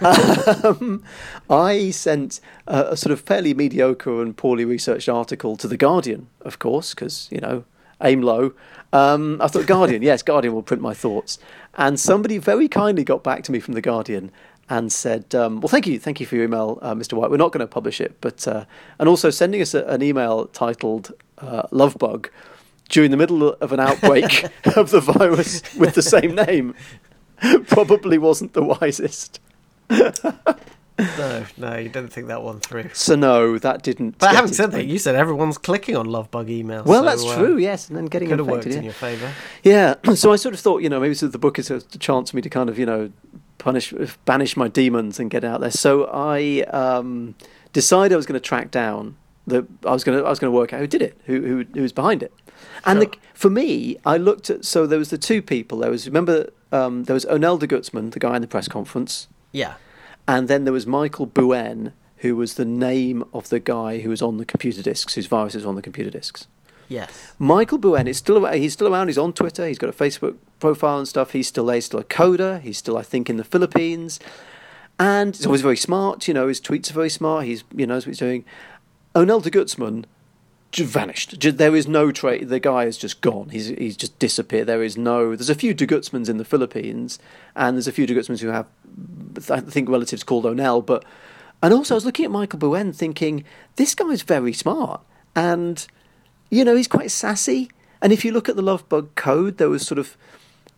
um, 0.64 1.02
I 1.50 1.90
sent 1.90 2.40
a, 2.66 2.92
a 2.92 2.96
sort 2.96 3.12
of 3.12 3.20
fairly 3.20 3.54
mediocre 3.54 4.22
and 4.22 4.36
poorly 4.36 4.64
researched 4.64 5.08
article 5.08 5.56
to 5.56 5.68
the 5.68 5.76
Guardian, 5.76 6.28
of 6.42 6.58
course, 6.58 6.94
because 6.94 7.28
you 7.30 7.40
know 7.40 7.64
aim 8.02 8.22
low. 8.22 8.52
Um, 8.92 9.40
I 9.42 9.48
thought 9.48 9.66
Guardian, 9.66 10.02
yes, 10.02 10.22
Guardian 10.22 10.54
will 10.54 10.62
print 10.62 10.82
my 10.82 10.94
thoughts. 10.94 11.38
And 11.74 12.00
somebody 12.00 12.38
very 12.38 12.68
kindly 12.68 13.04
got 13.04 13.22
back 13.22 13.42
to 13.44 13.52
me 13.52 13.60
from 13.60 13.74
the 13.74 13.82
Guardian 13.82 14.30
and 14.70 14.92
said, 14.92 15.34
um, 15.34 15.60
"Well, 15.60 15.68
thank 15.68 15.86
you, 15.86 15.98
thank 15.98 16.20
you 16.20 16.26
for 16.26 16.36
your 16.36 16.44
email, 16.44 16.78
uh, 16.82 16.94
Mr. 16.94 17.14
White. 17.14 17.30
We're 17.30 17.36
not 17.36 17.52
going 17.52 17.60
to 17.60 17.66
publish 17.66 18.00
it, 18.00 18.16
but 18.20 18.46
uh, 18.48 18.64
and 18.98 19.08
also 19.08 19.30
sending 19.30 19.60
us 19.60 19.74
a, 19.74 19.84
an 19.86 20.02
email 20.02 20.46
titled 20.46 21.12
uh, 21.38 21.62
Love 21.70 21.98
Bug 21.98 22.30
during 22.88 23.10
the 23.10 23.16
middle 23.16 23.50
of 23.54 23.72
an 23.72 23.80
outbreak 23.80 24.44
of 24.76 24.90
the 24.90 25.00
virus 25.00 25.62
with 25.74 25.94
the 25.94 26.02
same 26.02 26.34
name 26.34 26.74
probably 27.66 28.18
wasn't 28.18 28.52
the 28.52 28.62
wisest." 28.62 29.40
No, 30.98 31.44
no, 31.56 31.76
you 31.76 31.88
didn't 31.88 32.08
think 32.08 32.26
that 32.26 32.42
one 32.42 32.58
through. 32.58 32.90
So 32.92 33.14
no, 33.14 33.56
that 33.58 33.82
didn't. 33.82 34.18
But 34.18 34.30
having 34.30 34.46
into 34.46 34.54
said 34.54 34.72
that, 34.72 34.86
you 34.86 34.98
said 34.98 35.14
everyone's 35.14 35.56
clicking 35.56 35.94
on 35.94 36.08
Lovebug 36.08 36.48
emails. 36.48 36.86
well, 36.86 37.02
so, 37.02 37.04
that's 37.04 37.24
uh, 37.24 37.36
true. 37.36 37.56
Yes, 37.56 37.86
and 37.88 37.96
then 37.96 38.06
getting 38.06 38.28
Could 38.28 38.40
have 38.40 38.48
worked 38.48 38.66
infected. 38.66 38.78
in 38.78 38.84
your 38.84 38.92
favour. 38.94 39.32
Yeah, 39.62 39.94
so 40.14 40.32
I 40.32 40.36
sort 40.36 40.54
of 40.54 40.60
thought, 40.60 40.82
you 40.82 40.88
know, 40.88 40.98
maybe 40.98 41.14
so 41.14 41.28
the 41.28 41.38
book 41.38 41.56
is 41.58 41.70
a 41.70 41.80
chance 41.98 42.30
for 42.30 42.36
me 42.36 42.42
to 42.42 42.50
kind 42.50 42.68
of, 42.68 42.80
you 42.80 42.86
know, 42.86 43.12
punish, 43.58 43.94
banish 44.24 44.56
my 44.56 44.66
demons 44.66 45.20
and 45.20 45.30
get 45.30 45.44
out 45.44 45.60
there. 45.60 45.70
So 45.70 46.06
I 46.12 46.62
um, 46.72 47.36
decided 47.72 48.12
I 48.12 48.16
was 48.16 48.26
going 48.26 48.40
to 48.40 48.44
track 48.44 48.72
down 48.72 49.16
the. 49.46 49.66
I 49.86 49.92
was 49.92 50.02
going 50.02 50.18
to. 50.18 50.24
I 50.24 50.30
was 50.30 50.40
going 50.40 50.52
to 50.52 50.56
work 50.56 50.72
out 50.72 50.80
who 50.80 50.88
did 50.88 51.02
it, 51.02 51.16
who 51.26 51.40
who, 51.42 51.64
who 51.74 51.82
was 51.82 51.92
behind 51.92 52.24
it. 52.24 52.32
And 52.84 53.00
Sure. 53.00 53.10
the, 53.10 53.18
for 53.34 53.50
me, 53.50 53.98
I 54.04 54.16
looked 54.16 54.50
at. 54.50 54.64
So 54.64 54.84
there 54.84 54.98
was 54.98 55.10
the 55.10 55.18
two 55.18 55.42
people. 55.42 55.78
There 55.78 55.92
was 55.92 56.06
remember 56.06 56.50
um, 56.72 57.04
there 57.04 57.14
was 57.14 57.24
Onel 57.26 57.58
de 57.58 57.66
Guzman, 57.66 58.10
the 58.10 58.18
guy 58.18 58.36
in 58.36 58.42
the 58.42 58.48
press 58.48 58.68
conference, 58.68 59.28
Yeah. 59.52 59.74
and 60.26 60.48
then 60.48 60.64
there 60.64 60.72
was 60.72 60.86
Michael 60.86 61.26
Buen, 61.26 61.92
who 62.18 62.34
was 62.36 62.54
the 62.54 62.64
name 62.64 63.24
of 63.32 63.48
the 63.48 63.60
guy 63.60 64.00
who 64.00 64.10
was 64.10 64.20
on 64.22 64.38
the 64.38 64.44
computer 64.44 64.82
disks, 64.82 65.14
whose 65.14 65.26
viruses 65.26 65.62
were 65.64 65.68
on 65.68 65.76
the 65.76 65.82
computer 65.82 66.10
disks. 66.10 66.46
Yes. 66.88 67.32
Michael 67.38 67.78
Buen 67.78 68.06
is 68.08 68.16
still 68.16 68.44
around. 68.44 68.56
He's 68.58 68.72
still 68.72 68.92
around. 68.92 69.08
He's 69.08 69.18
on 69.18 69.32
Twitter. 69.34 69.66
He's 69.68 69.78
got 69.78 69.90
a 69.90 69.92
Facebook 69.92 70.36
profile 70.58 70.98
and 70.98 71.06
stuff. 71.06 71.32
He's 71.32 71.46
still. 71.46 71.68
He's 71.68 71.84
still 71.84 72.00
a 72.00 72.04
coder. 72.04 72.60
He's 72.62 72.78
still, 72.78 72.96
I 72.96 73.02
think, 73.02 73.28
in 73.28 73.36
the 73.36 73.44
Philippines, 73.44 74.18
and 74.98 75.36
he's 75.36 75.44
always 75.44 75.60
very 75.60 75.76
smart. 75.76 76.26
You 76.26 76.32
know, 76.34 76.48
his 76.48 76.60
tweets 76.62 76.90
are 76.90 76.94
very 76.94 77.10
smart. 77.10 77.44
He's 77.44 77.62
you 77.76 77.86
know 77.86 77.94
knows 77.94 78.06
what 78.06 78.12
he's 78.12 78.18
doing. 78.18 78.44
Onel 79.14 79.42
de 79.42 79.50
Gutzman 79.50 80.04
vanished. 80.72 81.40
There 81.40 81.74
is 81.74 81.88
no 81.88 82.12
trace. 82.12 82.46
The 82.46 82.60
guy 82.60 82.84
is 82.84 82.96
just 82.96 83.20
gone. 83.20 83.48
He's 83.50 83.68
he's 83.68 83.96
just 83.96 84.18
disappeared. 84.18 84.66
There 84.66 84.82
is 84.82 84.96
no. 84.96 85.34
There's 85.34 85.50
a 85.50 85.54
few 85.54 85.74
de 85.74 85.86
Guzmans 85.86 86.28
in 86.28 86.36
the 86.36 86.44
Philippines, 86.44 87.18
and 87.56 87.76
there's 87.76 87.88
a 87.88 87.92
few 87.92 88.06
de 88.06 88.14
Guzmans 88.14 88.40
who 88.40 88.48
have, 88.48 88.66
I 89.50 89.60
think, 89.60 89.88
relatives 89.88 90.22
called 90.22 90.44
Onel. 90.44 90.84
But 90.84 91.04
and 91.62 91.72
also, 91.72 91.94
I 91.94 91.96
was 91.96 92.04
looking 92.04 92.24
at 92.24 92.30
Michael 92.30 92.58
Buen, 92.58 92.92
thinking 92.92 93.44
this 93.76 93.94
guy's 93.94 94.22
very 94.22 94.52
smart, 94.52 95.00
and 95.34 95.86
you 96.50 96.64
know, 96.64 96.76
he's 96.76 96.88
quite 96.88 97.10
sassy. 97.10 97.70
And 98.00 98.12
if 98.12 98.24
you 98.24 98.32
look 98.32 98.48
at 98.48 98.56
the 98.56 98.62
Love 98.62 98.88
Bug 98.88 99.14
code, 99.16 99.58
there 99.58 99.68
was 99.68 99.86
sort 99.86 99.98
of, 99.98 100.16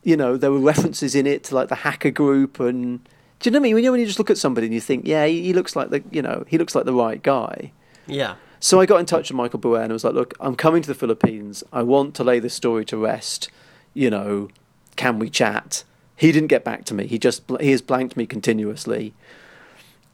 you 0.03 0.17
know, 0.17 0.37
there 0.37 0.51
were 0.51 0.59
references 0.59 1.15
in 1.15 1.27
it 1.27 1.45
to 1.45 1.55
like 1.55 1.69
the 1.69 1.77
hacker 1.77 2.11
group, 2.11 2.59
and 2.61 3.05
do 3.41 3.49
you 3.49 3.51
know 3.51 3.59
what 3.59 3.63
I 3.63 3.65
mean? 3.65 3.75
When 3.75 3.85
you, 3.85 3.91
when 3.91 4.01
you 4.01 4.07
just 4.07 4.19
look 4.19 4.31
at 4.31 4.39
somebody 4.39 4.67
and 4.67 4.75
you 4.75 4.81
think, 4.81 5.07
yeah, 5.07 5.27
he 5.27 5.53
looks 5.53 5.77
like 5.77 5.91
the, 5.91 6.03
you 6.11 6.23
know, 6.23 6.45
he 6.47 6.59
looks 6.59 6.75
like 6.75 6.85
the 6.85 6.95
right 6.95 7.23
guy. 7.23 7.73
Yeah. 8.07 8.37
So 8.63 8.79
I 8.81 8.87
got 8.87 9.01
in 9.01 9.07
touch 9.07 9.31
with 9.31 9.37
Michael 9.37 9.59
Buen 9.59 9.83
and 9.85 9.93
I 9.93 9.95
was 9.95 10.05
like, 10.05 10.13
look, 10.15 10.35
I'm 10.39 10.55
coming 10.55 10.83
to 10.83 10.87
the 10.89 10.95
Philippines. 10.95 11.65
I 11.73 11.83
want 11.83 12.15
to 12.17 12.25
lay 12.25 12.39
this 12.39 12.53
story 12.55 12.85
to 12.87 12.97
rest. 12.97 13.51
You 13.95 14.11
know, 14.11 14.49
can 14.97 15.19
we 15.19 15.31
chat? 15.31 15.83
He 16.17 16.31
didn't 16.33 16.49
get 16.49 16.63
back 16.63 16.85
to 16.87 16.95
me. 16.95 17.07
He 17.07 17.19
just 17.19 17.43
he 17.61 17.71
has 17.71 17.81
blanked 17.81 18.17
me 18.17 18.27
continuously. 18.27 19.15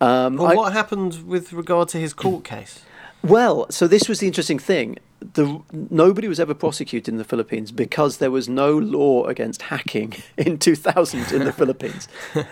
Um, 0.00 0.37
Well, 0.37 0.53
I- 0.53 0.55
what 0.55 0.73
happened 0.73 1.26
with 1.26 1.53
regard 1.53 1.88
to 1.91 1.99
his 1.99 2.12
court 2.15 2.45
case? 2.45 2.83
well, 3.23 3.67
so 3.71 3.88
this 3.88 4.09
was 4.09 4.21
the 4.21 4.26
interesting 4.29 4.59
thing. 4.61 4.99
The, 5.35 5.61
nobody 5.73 6.29
was 6.29 6.38
ever 6.38 6.55
prosecuted 6.55 7.09
in 7.09 7.17
the 7.19 7.25
Philippines 7.25 7.73
because 7.73 8.19
there 8.19 8.31
was 8.31 8.49
no 8.49 8.76
law 8.79 9.25
against 9.25 9.62
hacking 9.62 10.15
in 10.37 10.59
2000 10.59 11.33
in 11.33 11.45
the 11.45 11.53
Philippines. 11.53 12.07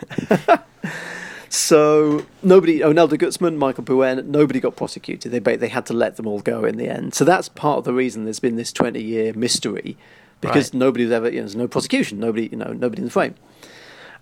so 1.55 2.27
nobody, 2.43 2.81
Onel 2.81 3.09
de 3.09 3.17
Guzman, 3.17 3.57
Michael 3.57 3.85
Buen, 3.85 4.31
nobody 4.31 4.59
got 4.59 4.75
prosecuted. 4.75 5.31
They 5.31 5.57
they 5.57 5.69
had 5.69 5.87
to 5.87 5.93
let 5.93 6.17
them 6.17 6.27
all 6.27 6.41
go 6.41 6.65
in 6.65 6.77
the 6.77 6.89
end. 6.89 7.15
So 7.15 7.25
that's 7.25 7.49
part 7.49 7.79
of 7.79 7.85
the 7.85 7.93
reason 7.93 8.25
there's 8.25 8.41
been 8.41 8.57
this 8.57 8.73
20 8.73 9.01
year 9.01 9.33
mystery 9.35 9.97
because 10.41 10.75
Right. 10.75 10.81
nobody 10.81 11.05
was 11.05 11.13
ever, 11.13 11.29
you 11.29 11.37
know, 11.37 11.43
there's 11.43 11.57
no 11.57 11.69
prosecution, 11.69 12.19
nobody, 12.19 12.49
you 12.51 12.57
know, 12.57 12.73
nobody 12.73 13.03
in 13.03 13.05
the 13.07 13.11
frame. 13.11 13.35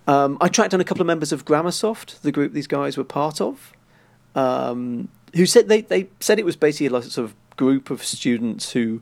Um, 0.07 0.37
I 0.40 0.49
tracked 0.49 0.73
down 0.73 0.81
a 0.81 0.85
couple 0.85 1.01
of 1.01 1.07
members 1.07 1.33
of 1.33 1.45
Grammersoft, 1.45 2.21
the 2.21 2.33
group 2.33 2.53
these 2.53 2.66
guys 2.66 2.97
were 2.97 3.05
part 3.05 3.40
of 3.40 3.73
um, 4.35 5.09
who 5.35 5.47
said 5.47 5.68
they, 5.68 5.81
they 5.81 6.09
said 6.21 6.38
it 6.38 6.45
was 6.45 6.57
basically 6.57 6.87
a 6.97 7.03
sort 7.03 7.25
of 7.25 7.35
group 7.57 7.90
of 7.90 8.05
students 8.05 8.73
who 8.73 9.01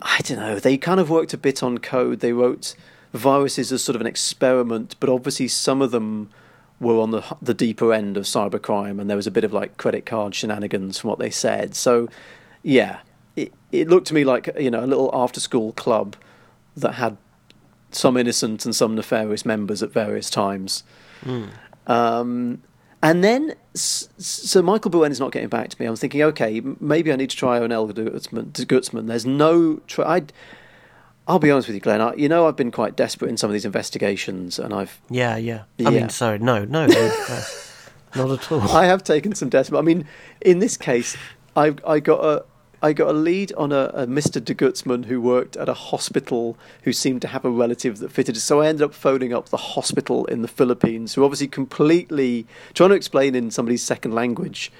I 0.00 0.20
don't 0.22 0.38
know 0.38 0.58
they 0.60 0.76
kind 0.76 1.00
of 1.00 1.10
worked 1.10 1.34
a 1.34 1.38
bit 1.38 1.62
on 1.62 1.78
code. 1.78 2.20
They 2.20 2.32
wrote 2.32 2.76
viruses 3.12 3.72
as 3.72 3.82
sort 3.82 3.96
of 3.96 4.00
an 4.00 4.06
experiment, 4.06 4.94
but 5.00 5.08
obviously 5.08 5.48
some 5.48 5.82
of 5.82 5.90
them 5.90 6.30
were 6.80 7.00
on 7.00 7.10
the 7.10 7.22
the 7.42 7.54
deeper 7.54 7.92
end 7.92 8.16
of 8.16 8.24
cybercrime, 8.24 9.00
and 9.00 9.08
there 9.08 9.16
was 9.16 9.26
a 9.26 9.30
bit 9.30 9.44
of 9.44 9.52
like 9.52 9.76
credit 9.76 10.06
card 10.06 10.34
shenanigans 10.34 10.98
from 10.98 11.10
what 11.10 11.18
they 11.18 11.30
said. 11.30 11.74
So 11.74 12.08
yeah, 12.62 13.00
it 13.36 13.52
it 13.72 13.88
looked 13.88 14.06
to 14.08 14.14
me 14.14 14.24
like 14.24 14.48
you 14.58 14.70
know 14.70 14.84
a 14.84 14.86
little 14.86 15.10
after 15.12 15.40
school 15.40 15.72
club 15.72 16.16
that 16.76 16.94
had 16.94 17.16
some 17.90 18.16
innocent 18.16 18.64
and 18.64 18.74
some 18.74 18.94
nefarious 18.94 19.44
members 19.44 19.82
at 19.82 19.90
various 19.92 20.30
times. 20.30 20.84
Um, 21.86 22.62
and 23.02 23.22
then, 23.22 23.54
so 23.74 24.60
Michael 24.60 24.90
Buen 24.90 25.12
is 25.12 25.20
not 25.20 25.30
getting 25.30 25.48
back 25.48 25.68
to 25.70 25.80
me. 25.80 25.86
I'm 25.86 25.94
thinking, 25.94 26.22
okay, 26.22 26.60
maybe 26.80 27.12
I 27.12 27.16
need 27.16 27.30
to 27.30 27.36
try 27.36 27.60
Onel 27.60 27.94
Guzman. 28.66 29.06
There's 29.06 29.24
no. 29.24 29.76
Tr- 29.86 30.02
I'd, 30.02 30.32
I'll 31.28 31.38
be 31.38 31.50
honest 31.50 31.68
with 31.68 31.74
you, 31.74 31.80
Glenn. 31.80 32.00
I, 32.00 32.14
you 32.14 32.28
know, 32.28 32.48
I've 32.48 32.56
been 32.56 32.70
quite 32.70 32.96
desperate 32.96 33.28
in 33.28 33.36
some 33.36 33.50
of 33.50 33.52
these 33.52 33.66
investigations, 33.66 34.58
and 34.58 34.72
I've 34.72 34.98
Yeah, 35.10 35.36
yeah. 35.36 35.62
I 35.78 35.82
Yeah. 35.82 35.90
mean, 35.90 36.08
sorry, 36.08 36.38
no, 36.38 36.64
no, 36.64 36.86
no, 36.86 37.14
not 38.16 38.30
at 38.30 38.50
all. 38.50 38.62
I 38.62 38.86
have 38.86 39.04
taken 39.04 39.34
some 39.34 39.50
desperate. 39.50 39.78
I 39.78 39.82
mean, 39.82 40.06
in 40.40 40.58
this 40.60 40.76
case, 40.78 41.16
I 41.54 41.74
I 41.86 42.00
got 42.00 42.24
a 42.24 42.44
I 42.80 42.92
got 42.92 43.08
a 43.08 43.12
lead 43.12 43.52
on 43.54 43.72
a, 43.72 43.90
a 43.92 44.06
Mr. 44.06 44.42
de 44.42 44.54
Guzman 44.54 45.02
who 45.02 45.20
worked 45.20 45.56
at 45.56 45.68
a 45.68 45.74
hospital 45.74 46.56
who 46.84 46.92
seemed 46.92 47.20
to 47.22 47.28
have 47.28 47.44
a 47.44 47.50
relative 47.50 47.98
that 47.98 48.12
fitted. 48.12 48.36
So 48.38 48.60
I 48.60 48.68
ended 48.68 48.82
up 48.82 48.94
phoning 48.94 49.32
up 49.34 49.48
the 49.48 49.56
hospital 49.56 50.24
in 50.26 50.42
the 50.42 50.48
Philippines, 50.48 51.14
who 51.14 51.24
obviously 51.24 51.48
completely 51.48 52.46
trying 52.74 52.90
to 52.90 52.94
explain 52.96 53.34
in 53.34 53.50
somebody's 53.50 53.82
second 53.82 54.14
language 54.14 54.70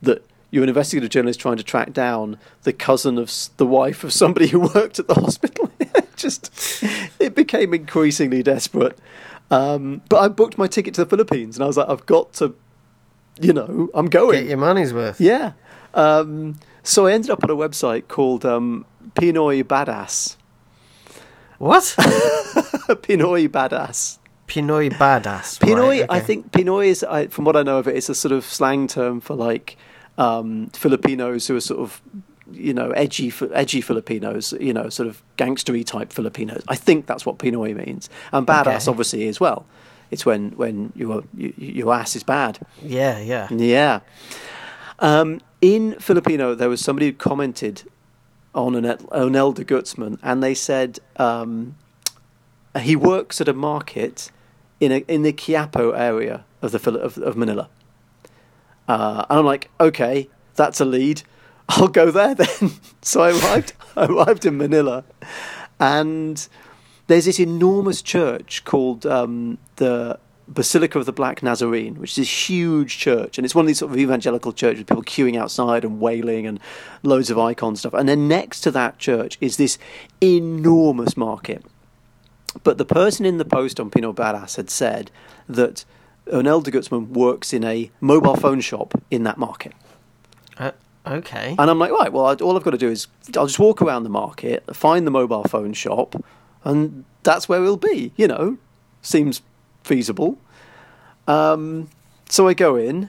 that 0.00 0.24
you're 0.52 0.62
an 0.62 0.68
investigative 0.68 1.10
journalist 1.10 1.40
trying 1.40 1.56
to 1.56 1.62
track 1.64 1.92
down 1.92 2.38
the 2.62 2.72
cousin 2.72 3.18
of 3.18 3.32
the 3.56 3.66
wife 3.66 4.02
of 4.04 4.12
somebody 4.12 4.46
who 4.48 4.60
worked 4.60 4.98
at 5.00 5.08
the 5.08 5.14
hospital. 5.14 5.70
Just 6.20 6.82
it 7.18 7.34
became 7.34 7.74
increasingly 7.74 8.42
desperate. 8.42 8.98
Um, 9.50 10.02
but 10.08 10.18
I 10.18 10.28
booked 10.28 10.58
my 10.58 10.66
ticket 10.66 10.94
to 10.94 11.04
the 11.04 11.10
Philippines, 11.10 11.56
and 11.56 11.64
I 11.64 11.66
was 11.66 11.76
like, 11.76 11.88
I've 11.88 12.06
got 12.06 12.32
to 12.34 12.54
you 13.40 13.52
know, 13.52 13.88
I'm 13.94 14.08
going. 14.08 14.40
Get 14.40 14.48
your 14.48 14.58
money's 14.58 14.92
worth. 14.92 15.20
Yeah. 15.20 15.52
Um, 15.94 16.60
so 16.82 17.06
I 17.06 17.12
ended 17.12 17.30
up 17.30 17.42
on 17.42 17.50
a 17.50 17.56
website 17.56 18.08
called 18.08 18.44
um, 18.44 18.84
Pinoy 19.14 19.64
Badass. 19.64 20.36
What? 21.58 21.82
Pinoy 23.02 23.48
Badass. 23.48 24.18
Pinoy 24.46 24.90
badass. 24.90 25.60
Pinoy, 25.60 26.00
right, 26.00 26.06
I 26.10 26.18
think 26.18 26.50
Pinoy 26.50 26.88
is, 26.88 27.04
I, 27.04 27.28
from 27.28 27.44
what 27.44 27.54
I 27.56 27.62
know 27.62 27.78
of 27.78 27.86
it, 27.86 27.96
it's 27.96 28.08
a 28.08 28.16
sort 28.16 28.32
of 28.32 28.44
slang 28.44 28.88
term 28.88 29.20
for 29.20 29.36
like 29.36 29.76
um, 30.18 30.70
Filipinos 30.70 31.46
who 31.46 31.54
are 31.54 31.60
sort 31.60 31.78
of, 31.78 32.02
you 32.52 32.72
know, 32.72 32.90
edgy, 32.90 33.32
edgy 33.52 33.80
Filipinos, 33.80 34.52
you 34.60 34.72
know, 34.72 34.88
sort 34.88 35.08
of 35.08 35.22
gangstery 35.36 35.84
type 35.84 36.12
Filipinos. 36.12 36.62
I 36.68 36.76
think 36.76 37.06
that's 37.06 37.24
what 37.26 37.38
Pinoy 37.38 37.74
means, 37.74 38.08
and 38.32 38.46
badass 38.46 38.82
Okay. 38.82 38.90
obviously 38.90 39.28
as 39.28 39.40
well. 39.40 39.64
It's 40.10 40.26
when 40.26 40.50
when 40.56 40.92
your 40.96 41.22
you, 41.36 41.54
your 41.56 41.94
ass 41.94 42.16
is 42.16 42.22
bad. 42.24 42.58
Yeah, 42.82 43.18
yeah. 43.20 43.48
Yeah. 43.50 44.00
Um, 44.98 45.40
in 45.60 45.94
Filipino, 46.00 46.54
there 46.54 46.68
was 46.68 46.80
somebody 46.80 47.06
who 47.06 47.12
commented 47.12 47.84
on 48.54 48.74
an 48.74 48.84
Onel 49.12 49.54
de 49.54 49.64
Guzman, 49.64 50.18
and 50.22 50.42
they 50.42 50.54
said 50.54 50.98
um, 51.16 51.76
he 52.78 52.96
works 52.96 53.40
at 53.40 53.48
a 53.48 53.52
market 53.52 54.30
in 54.80 54.90
a, 54.92 54.96
in 55.06 55.22
the 55.22 55.32
Quiapo 55.32 55.96
area 55.96 56.44
of 56.62 56.72
the 56.72 56.98
of, 56.98 57.16
of 57.18 57.36
Manila. 57.36 57.68
Uh, 58.88 59.24
and 59.30 59.38
I'm 59.38 59.44
like, 59.46 59.70
okay, 59.78 60.28
that's 60.56 60.80
a 60.80 60.84
lead. 60.84 61.22
I'll 61.70 61.88
go 61.88 62.10
there 62.10 62.34
then. 62.34 62.72
so 63.02 63.22
I 63.22 63.30
arrived. 63.30 63.72
I 63.96 64.06
arrived 64.06 64.44
in 64.44 64.56
Manila, 64.58 65.04
and 65.78 66.48
there's 67.06 67.24
this 67.26 67.38
enormous 67.38 68.02
church 68.02 68.64
called 68.64 69.06
um, 69.06 69.58
the 69.76 70.18
Basilica 70.48 70.98
of 70.98 71.06
the 71.06 71.12
Black 71.12 71.44
Nazarene, 71.44 71.94
which 71.94 72.10
is 72.10 72.16
this 72.16 72.50
huge 72.50 72.98
church, 72.98 73.38
and 73.38 73.44
it's 73.44 73.54
one 73.54 73.64
of 73.64 73.66
these 73.68 73.78
sort 73.78 73.92
of 73.92 73.98
evangelical 73.98 74.52
churches 74.52 74.80
with 74.80 74.88
people 74.88 75.04
queuing 75.04 75.36
outside 75.36 75.84
and 75.84 76.00
wailing 76.00 76.46
and 76.46 76.58
loads 77.04 77.30
of 77.30 77.38
icon 77.38 77.76
stuff. 77.76 77.94
And 77.94 78.08
then 78.08 78.26
next 78.26 78.62
to 78.62 78.72
that 78.72 78.98
church 78.98 79.38
is 79.40 79.56
this 79.56 79.78
enormous 80.20 81.16
market. 81.16 81.64
But 82.64 82.78
the 82.78 82.84
person 82.84 83.24
in 83.24 83.38
the 83.38 83.44
post 83.44 83.78
on 83.78 83.90
Pinoy 83.90 84.14
Badass 84.14 84.56
had 84.56 84.70
said 84.70 85.12
that 85.48 85.84
Onel 86.26 86.64
de 86.64 86.72
Guzman 86.72 87.12
works 87.12 87.52
in 87.52 87.62
a 87.62 87.92
mobile 88.00 88.34
phone 88.34 88.60
shop 88.60 89.00
in 89.08 89.22
that 89.22 89.38
market. 89.38 89.72
Uh, 90.58 90.72
Okay. 91.06 91.54
And 91.58 91.70
I'm 91.70 91.78
like, 91.78 91.92
right, 91.92 92.12
well, 92.12 92.26
all 92.42 92.56
I've 92.56 92.62
got 92.62 92.70
to 92.70 92.78
do 92.78 92.88
is 92.90 93.06
I'll 93.36 93.46
just 93.46 93.58
walk 93.58 93.80
around 93.82 94.04
the 94.04 94.10
market, 94.10 94.64
find 94.76 95.06
the 95.06 95.10
mobile 95.10 95.44
phone 95.44 95.72
shop, 95.72 96.14
and 96.64 97.04
that's 97.22 97.48
where 97.48 97.60
we'll 97.60 97.76
be. 97.76 98.12
You 98.16 98.28
know, 98.28 98.58
seems 99.02 99.42
feasible. 99.82 100.38
Um, 101.26 101.88
so 102.28 102.48
I 102.48 102.54
go 102.54 102.76
in, 102.76 103.08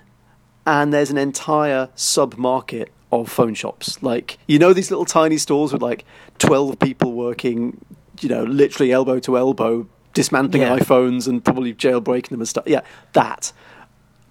and 0.66 0.94
there's 0.94 1.10
an 1.12 1.18
entire 1.18 1.90
sub 1.96 2.38
market 2.38 2.92
of 3.12 3.30
phone 3.30 3.54
shops. 3.56 4.02
Like, 4.02 4.38
you 4.48 4.58
know, 4.58 4.74
these 4.74 4.90
little 4.90 5.06
tiny 5.06 5.38
stores 5.38 5.74
with 5.74 5.82
like 5.82 6.06
12 6.40 6.80
people 6.80 7.12
working, 7.14 7.78
you 8.22 8.30
know, 8.30 8.44
literally 8.44 8.92
elbow 8.92 9.20
to 9.20 9.38
elbow, 9.38 9.86
dismantling 10.14 10.62
Yeah. 10.62 10.78
iPhones 10.80 11.28
and 11.28 11.44
probably 11.44 11.74
jailbreaking 11.74 12.30
them 12.30 12.40
and 12.42 12.48
stuff. 12.48 12.64
Yeah, 12.68 12.82
that. 13.14 13.52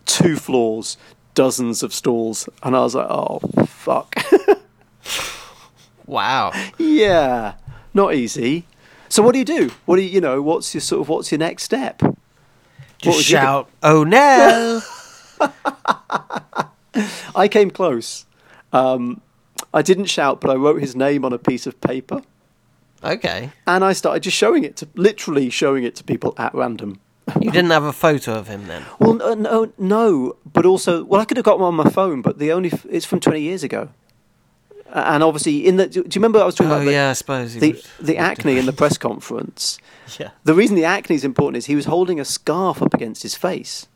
Two 0.07 0.37
floors, 0.37 0.97
dozens 1.41 1.83
of 1.83 1.95
stalls. 1.95 2.51
And 2.63 2.77
I 2.77 2.81
was 2.81 2.95
like, 2.95 3.07
oh, 3.09 3.41
fuck. 3.65 4.15
Wow. 6.05 6.53
yeah, 6.79 7.55
not 7.95 8.15
easy. 8.15 8.67
So 9.09 9.23
what 9.23 9.33
do 9.33 9.39
you 9.39 9.47
do? 9.47 9.71
What 9.87 9.97
do 9.97 10.03
you, 10.03 10.11
you 10.11 10.21
know, 10.21 10.43
what's 10.43 10.75
your 10.75 10.83
sort 10.83 11.01
of, 11.01 11.09
what's 11.09 11.33
your 11.33 11.39
next 11.39 11.63
step? 11.63 12.03
Just 12.99 13.17
would 13.17 13.17
you 13.17 13.23
do? 13.23 13.23
shout, 13.23 13.71
"Oh 13.83 14.05
no!" 14.05 14.83
I 17.35 17.49
came 17.49 17.71
close. 17.71 18.27
Um, 18.75 19.23
I 19.73 19.81
didn't 19.81 20.07
shout, 20.07 20.43
but 20.43 20.51
I 20.51 20.57
wrote 20.57 20.83
his 20.83 20.95
name 20.95 21.25
on 21.25 21.33
a 21.33 21.39
piece 21.39 21.67
of 21.67 21.81
paper. 21.81 22.21
okay. 23.03 23.51
and 23.67 23.83
I 23.83 23.95
started 23.95 24.23
just 24.25 24.37
showing 24.37 24.65
it 24.65 24.77
to 24.77 24.89
literally 24.95 25.49
showing 25.49 25.85
it 25.85 25.95
to 25.97 26.05
people 26.05 26.35
at 26.37 26.55
random. 26.55 27.01
You 27.41 27.51
didn't 27.51 27.71
have 27.71 27.85
a 27.85 27.93
photo 27.93 28.35
of 28.35 28.49
him 28.49 28.67
then. 28.67 28.85
Well, 28.99 29.15
no, 29.15 29.33
uh, 29.33 29.35
no, 29.35 29.73
no, 29.79 30.37
but 30.53 30.65
also, 30.67 31.05
well, 31.05 31.21
I 31.21 31.25
could 31.25 31.37
have 31.37 31.45
got 31.45 31.59
one 31.61 31.69
on 31.69 31.75
my 31.75 31.91
phone, 31.91 32.23
but 32.23 32.39
the 32.39 32.53
only 32.53 32.71
f- 32.73 32.87
it's 32.91 33.07
from 33.07 33.21
twenty 33.21 33.41
years 33.43 33.63
ago, 33.63 33.89
and 34.93 35.23
obviously, 35.23 35.67
in 35.67 35.77
the 35.77 35.87
do 35.89 36.01
you 36.01 36.07
remember 36.17 36.41
I 36.41 36.45
was 36.47 36.55
talking 36.55 36.71
Oh 36.73 36.77
about 36.77 36.85
the, 36.87 36.93
yeah, 36.93 37.11
I 37.11 37.13
suppose. 37.15 37.55
the, 37.55 37.73
was- 37.73 37.87
the 38.01 38.17
acne 38.17 38.59
in 38.59 38.67
the 38.67 38.73
press 38.73 38.99
conference? 38.99 39.79
Yeah. 40.19 40.31
The 40.43 40.55
reason 40.55 40.75
the 40.75 40.85
acne 40.85 41.15
is 41.15 41.25
important 41.25 41.59
is 41.59 41.67
he 41.67 41.77
was 41.77 41.85
holding 41.85 42.19
a 42.19 42.25
scarf 42.25 42.83
up 42.83 42.93
against 42.95 43.23
his 43.23 43.37
face. 43.37 43.87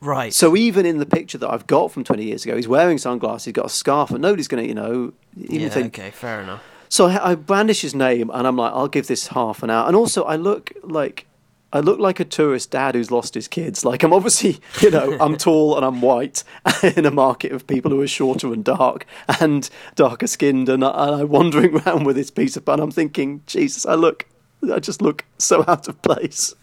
Right. 0.00 0.32
So 0.32 0.54
even 0.56 0.86
in 0.86 0.98
the 0.98 1.06
picture 1.06 1.38
that 1.38 1.50
I've 1.50 1.66
got 1.66 1.90
from 1.90 2.04
20 2.04 2.22
years 2.22 2.44
ago, 2.44 2.54
he's 2.54 2.68
wearing 2.68 2.98
sunglasses, 2.98 3.46
he's 3.46 3.52
got 3.52 3.66
a 3.66 3.68
scarf, 3.68 4.10
and 4.12 4.20
nobody's 4.22 4.46
going 4.46 4.62
to, 4.62 4.68
you 4.68 4.74
know, 4.76 5.12
even 5.36 5.60
yeah. 5.62 5.68
think, 5.70 5.98
Okay. 5.98 6.10
Fair 6.12 6.40
enough. 6.42 6.62
So 6.88 7.06
I, 7.06 7.32
I 7.32 7.34
brandish 7.34 7.80
his 7.80 7.96
name, 7.96 8.30
and 8.32 8.46
I'm 8.46 8.56
like, 8.56 8.72
I'll 8.72 8.86
give 8.86 9.08
this 9.08 9.26
half 9.26 9.64
an 9.64 9.70
hour. 9.70 9.88
And 9.88 9.96
also, 9.96 10.22
I 10.22 10.36
look 10.36 10.70
like 10.84 11.26
I 11.70 11.80
look 11.80 11.98
like 11.98 12.18
a 12.18 12.24
tourist 12.24 12.70
dad 12.70 12.94
who's 12.94 13.10
lost 13.10 13.34
his 13.34 13.46
kids. 13.46 13.84
Like 13.84 14.02
I'm 14.02 14.12
obviously, 14.14 14.58
you 14.80 14.90
know, 14.90 15.18
I'm 15.20 15.36
tall 15.46 15.76
and 15.76 15.84
I'm 15.84 16.00
white 16.00 16.42
in 16.96 17.04
a 17.04 17.10
market 17.10 17.52
of 17.52 17.66
people 17.66 17.90
who 17.90 18.00
are 18.00 18.06
shorter 18.08 18.52
and 18.52 18.64
dark 18.64 19.04
and 19.40 19.68
darker 19.94 20.26
skinned, 20.26 20.68
and, 20.70 20.82
I, 20.82 21.20
I'm 21.20 21.28
wandering 21.28 21.76
around 21.80 22.04
with 22.04 22.16
this 22.16 22.30
piece 22.30 22.56
of 22.56 22.64
bun. 22.64 22.80
I'm 22.80 22.90
thinking, 22.90 23.42
Jesus, 23.46 23.84
I 23.84 23.94
look, 23.94 24.24
I 24.72 24.78
just 24.78 25.02
look 25.02 25.24
so 25.36 25.62
out 25.68 25.88
of 25.88 26.00
place. 26.00 26.54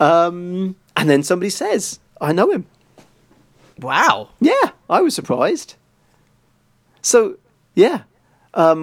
um, 0.00 0.76
and 0.96 1.10
then 1.10 1.22
somebody 1.22 1.50
says, 1.50 2.00
I 2.20 2.32
know 2.32 2.50
him. 2.50 2.66
Wow. 3.80 4.30
Yeah, 4.40 4.70
I 4.88 5.00
was 5.02 5.14
surprised. 5.14 5.74
So, 7.02 7.36
yeah, 7.74 8.02
Uh, 8.54 8.74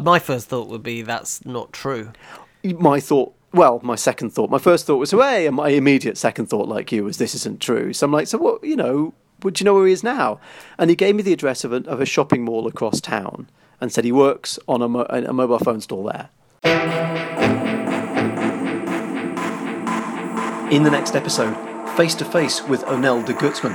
My 0.00 0.18
first 0.18 0.48
thought 0.48 0.68
would 0.68 0.82
be 0.82 1.02
that's 1.02 1.44
not 1.46 1.72
true. 1.72 2.12
My 2.64 3.00
thought 3.00 3.34
well 3.52 3.80
my 3.82 3.96
second 3.96 4.30
thought 4.30 4.48
my 4.50 4.58
first 4.58 4.86
thought 4.86 4.96
was 4.96 5.10
hey, 5.10 5.46
and 5.46 5.56
my 5.56 5.68
immediate 5.68 6.16
second 6.16 6.46
thought 6.46 6.68
like 6.68 6.90
you 6.92 7.04
was 7.04 7.18
this 7.18 7.34
isn't 7.34 7.60
true. 7.60 7.92
So 7.92 8.06
i'm 8.06 8.12
like 8.12 8.26
so 8.28 8.38
what 8.38 8.64
you 8.64 8.76
know 8.76 9.14
would 9.42 9.60
you 9.60 9.64
know 9.64 9.74
where 9.74 9.86
he 9.86 9.92
is 9.92 10.04
now? 10.04 10.38
And 10.78 10.88
he 10.88 10.96
gave 10.96 11.16
me 11.16 11.22
the 11.22 11.32
address 11.32 11.64
of 11.64 11.72
a, 11.72 11.76
of 11.88 12.00
a 12.00 12.06
shopping 12.06 12.44
mall 12.44 12.66
across 12.68 13.00
town 13.00 13.50
and 13.80 13.92
said 13.92 14.04
he 14.04 14.12
works 14.12 14.58
on 14.68 14.82
a, 14.82 14.88
mo- 14.88 15.06
a 15.08 15.32
mobile 15.32 15.58
phone 15.58 15.80
store 15.80 16.12
there. 16.12 16.28
In 20.70 20.84
the 20.84 20.90
next 20.90 21.16
episode 21.16 21.56
face 21.96 22.14
to 22.14 22.24
face 22.24 22.62
with 22.68 22.82
onel 22.84 23.22
de 23.26 23.34
guzman 23.34 23.72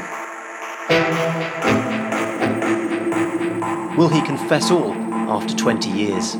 will 3.96 4.08
he 4.10 4.22
confess 4.22 4.72
all 4.72 4.94
after 5.30 5.56
20 5.56 5.90
years 5.92 6.36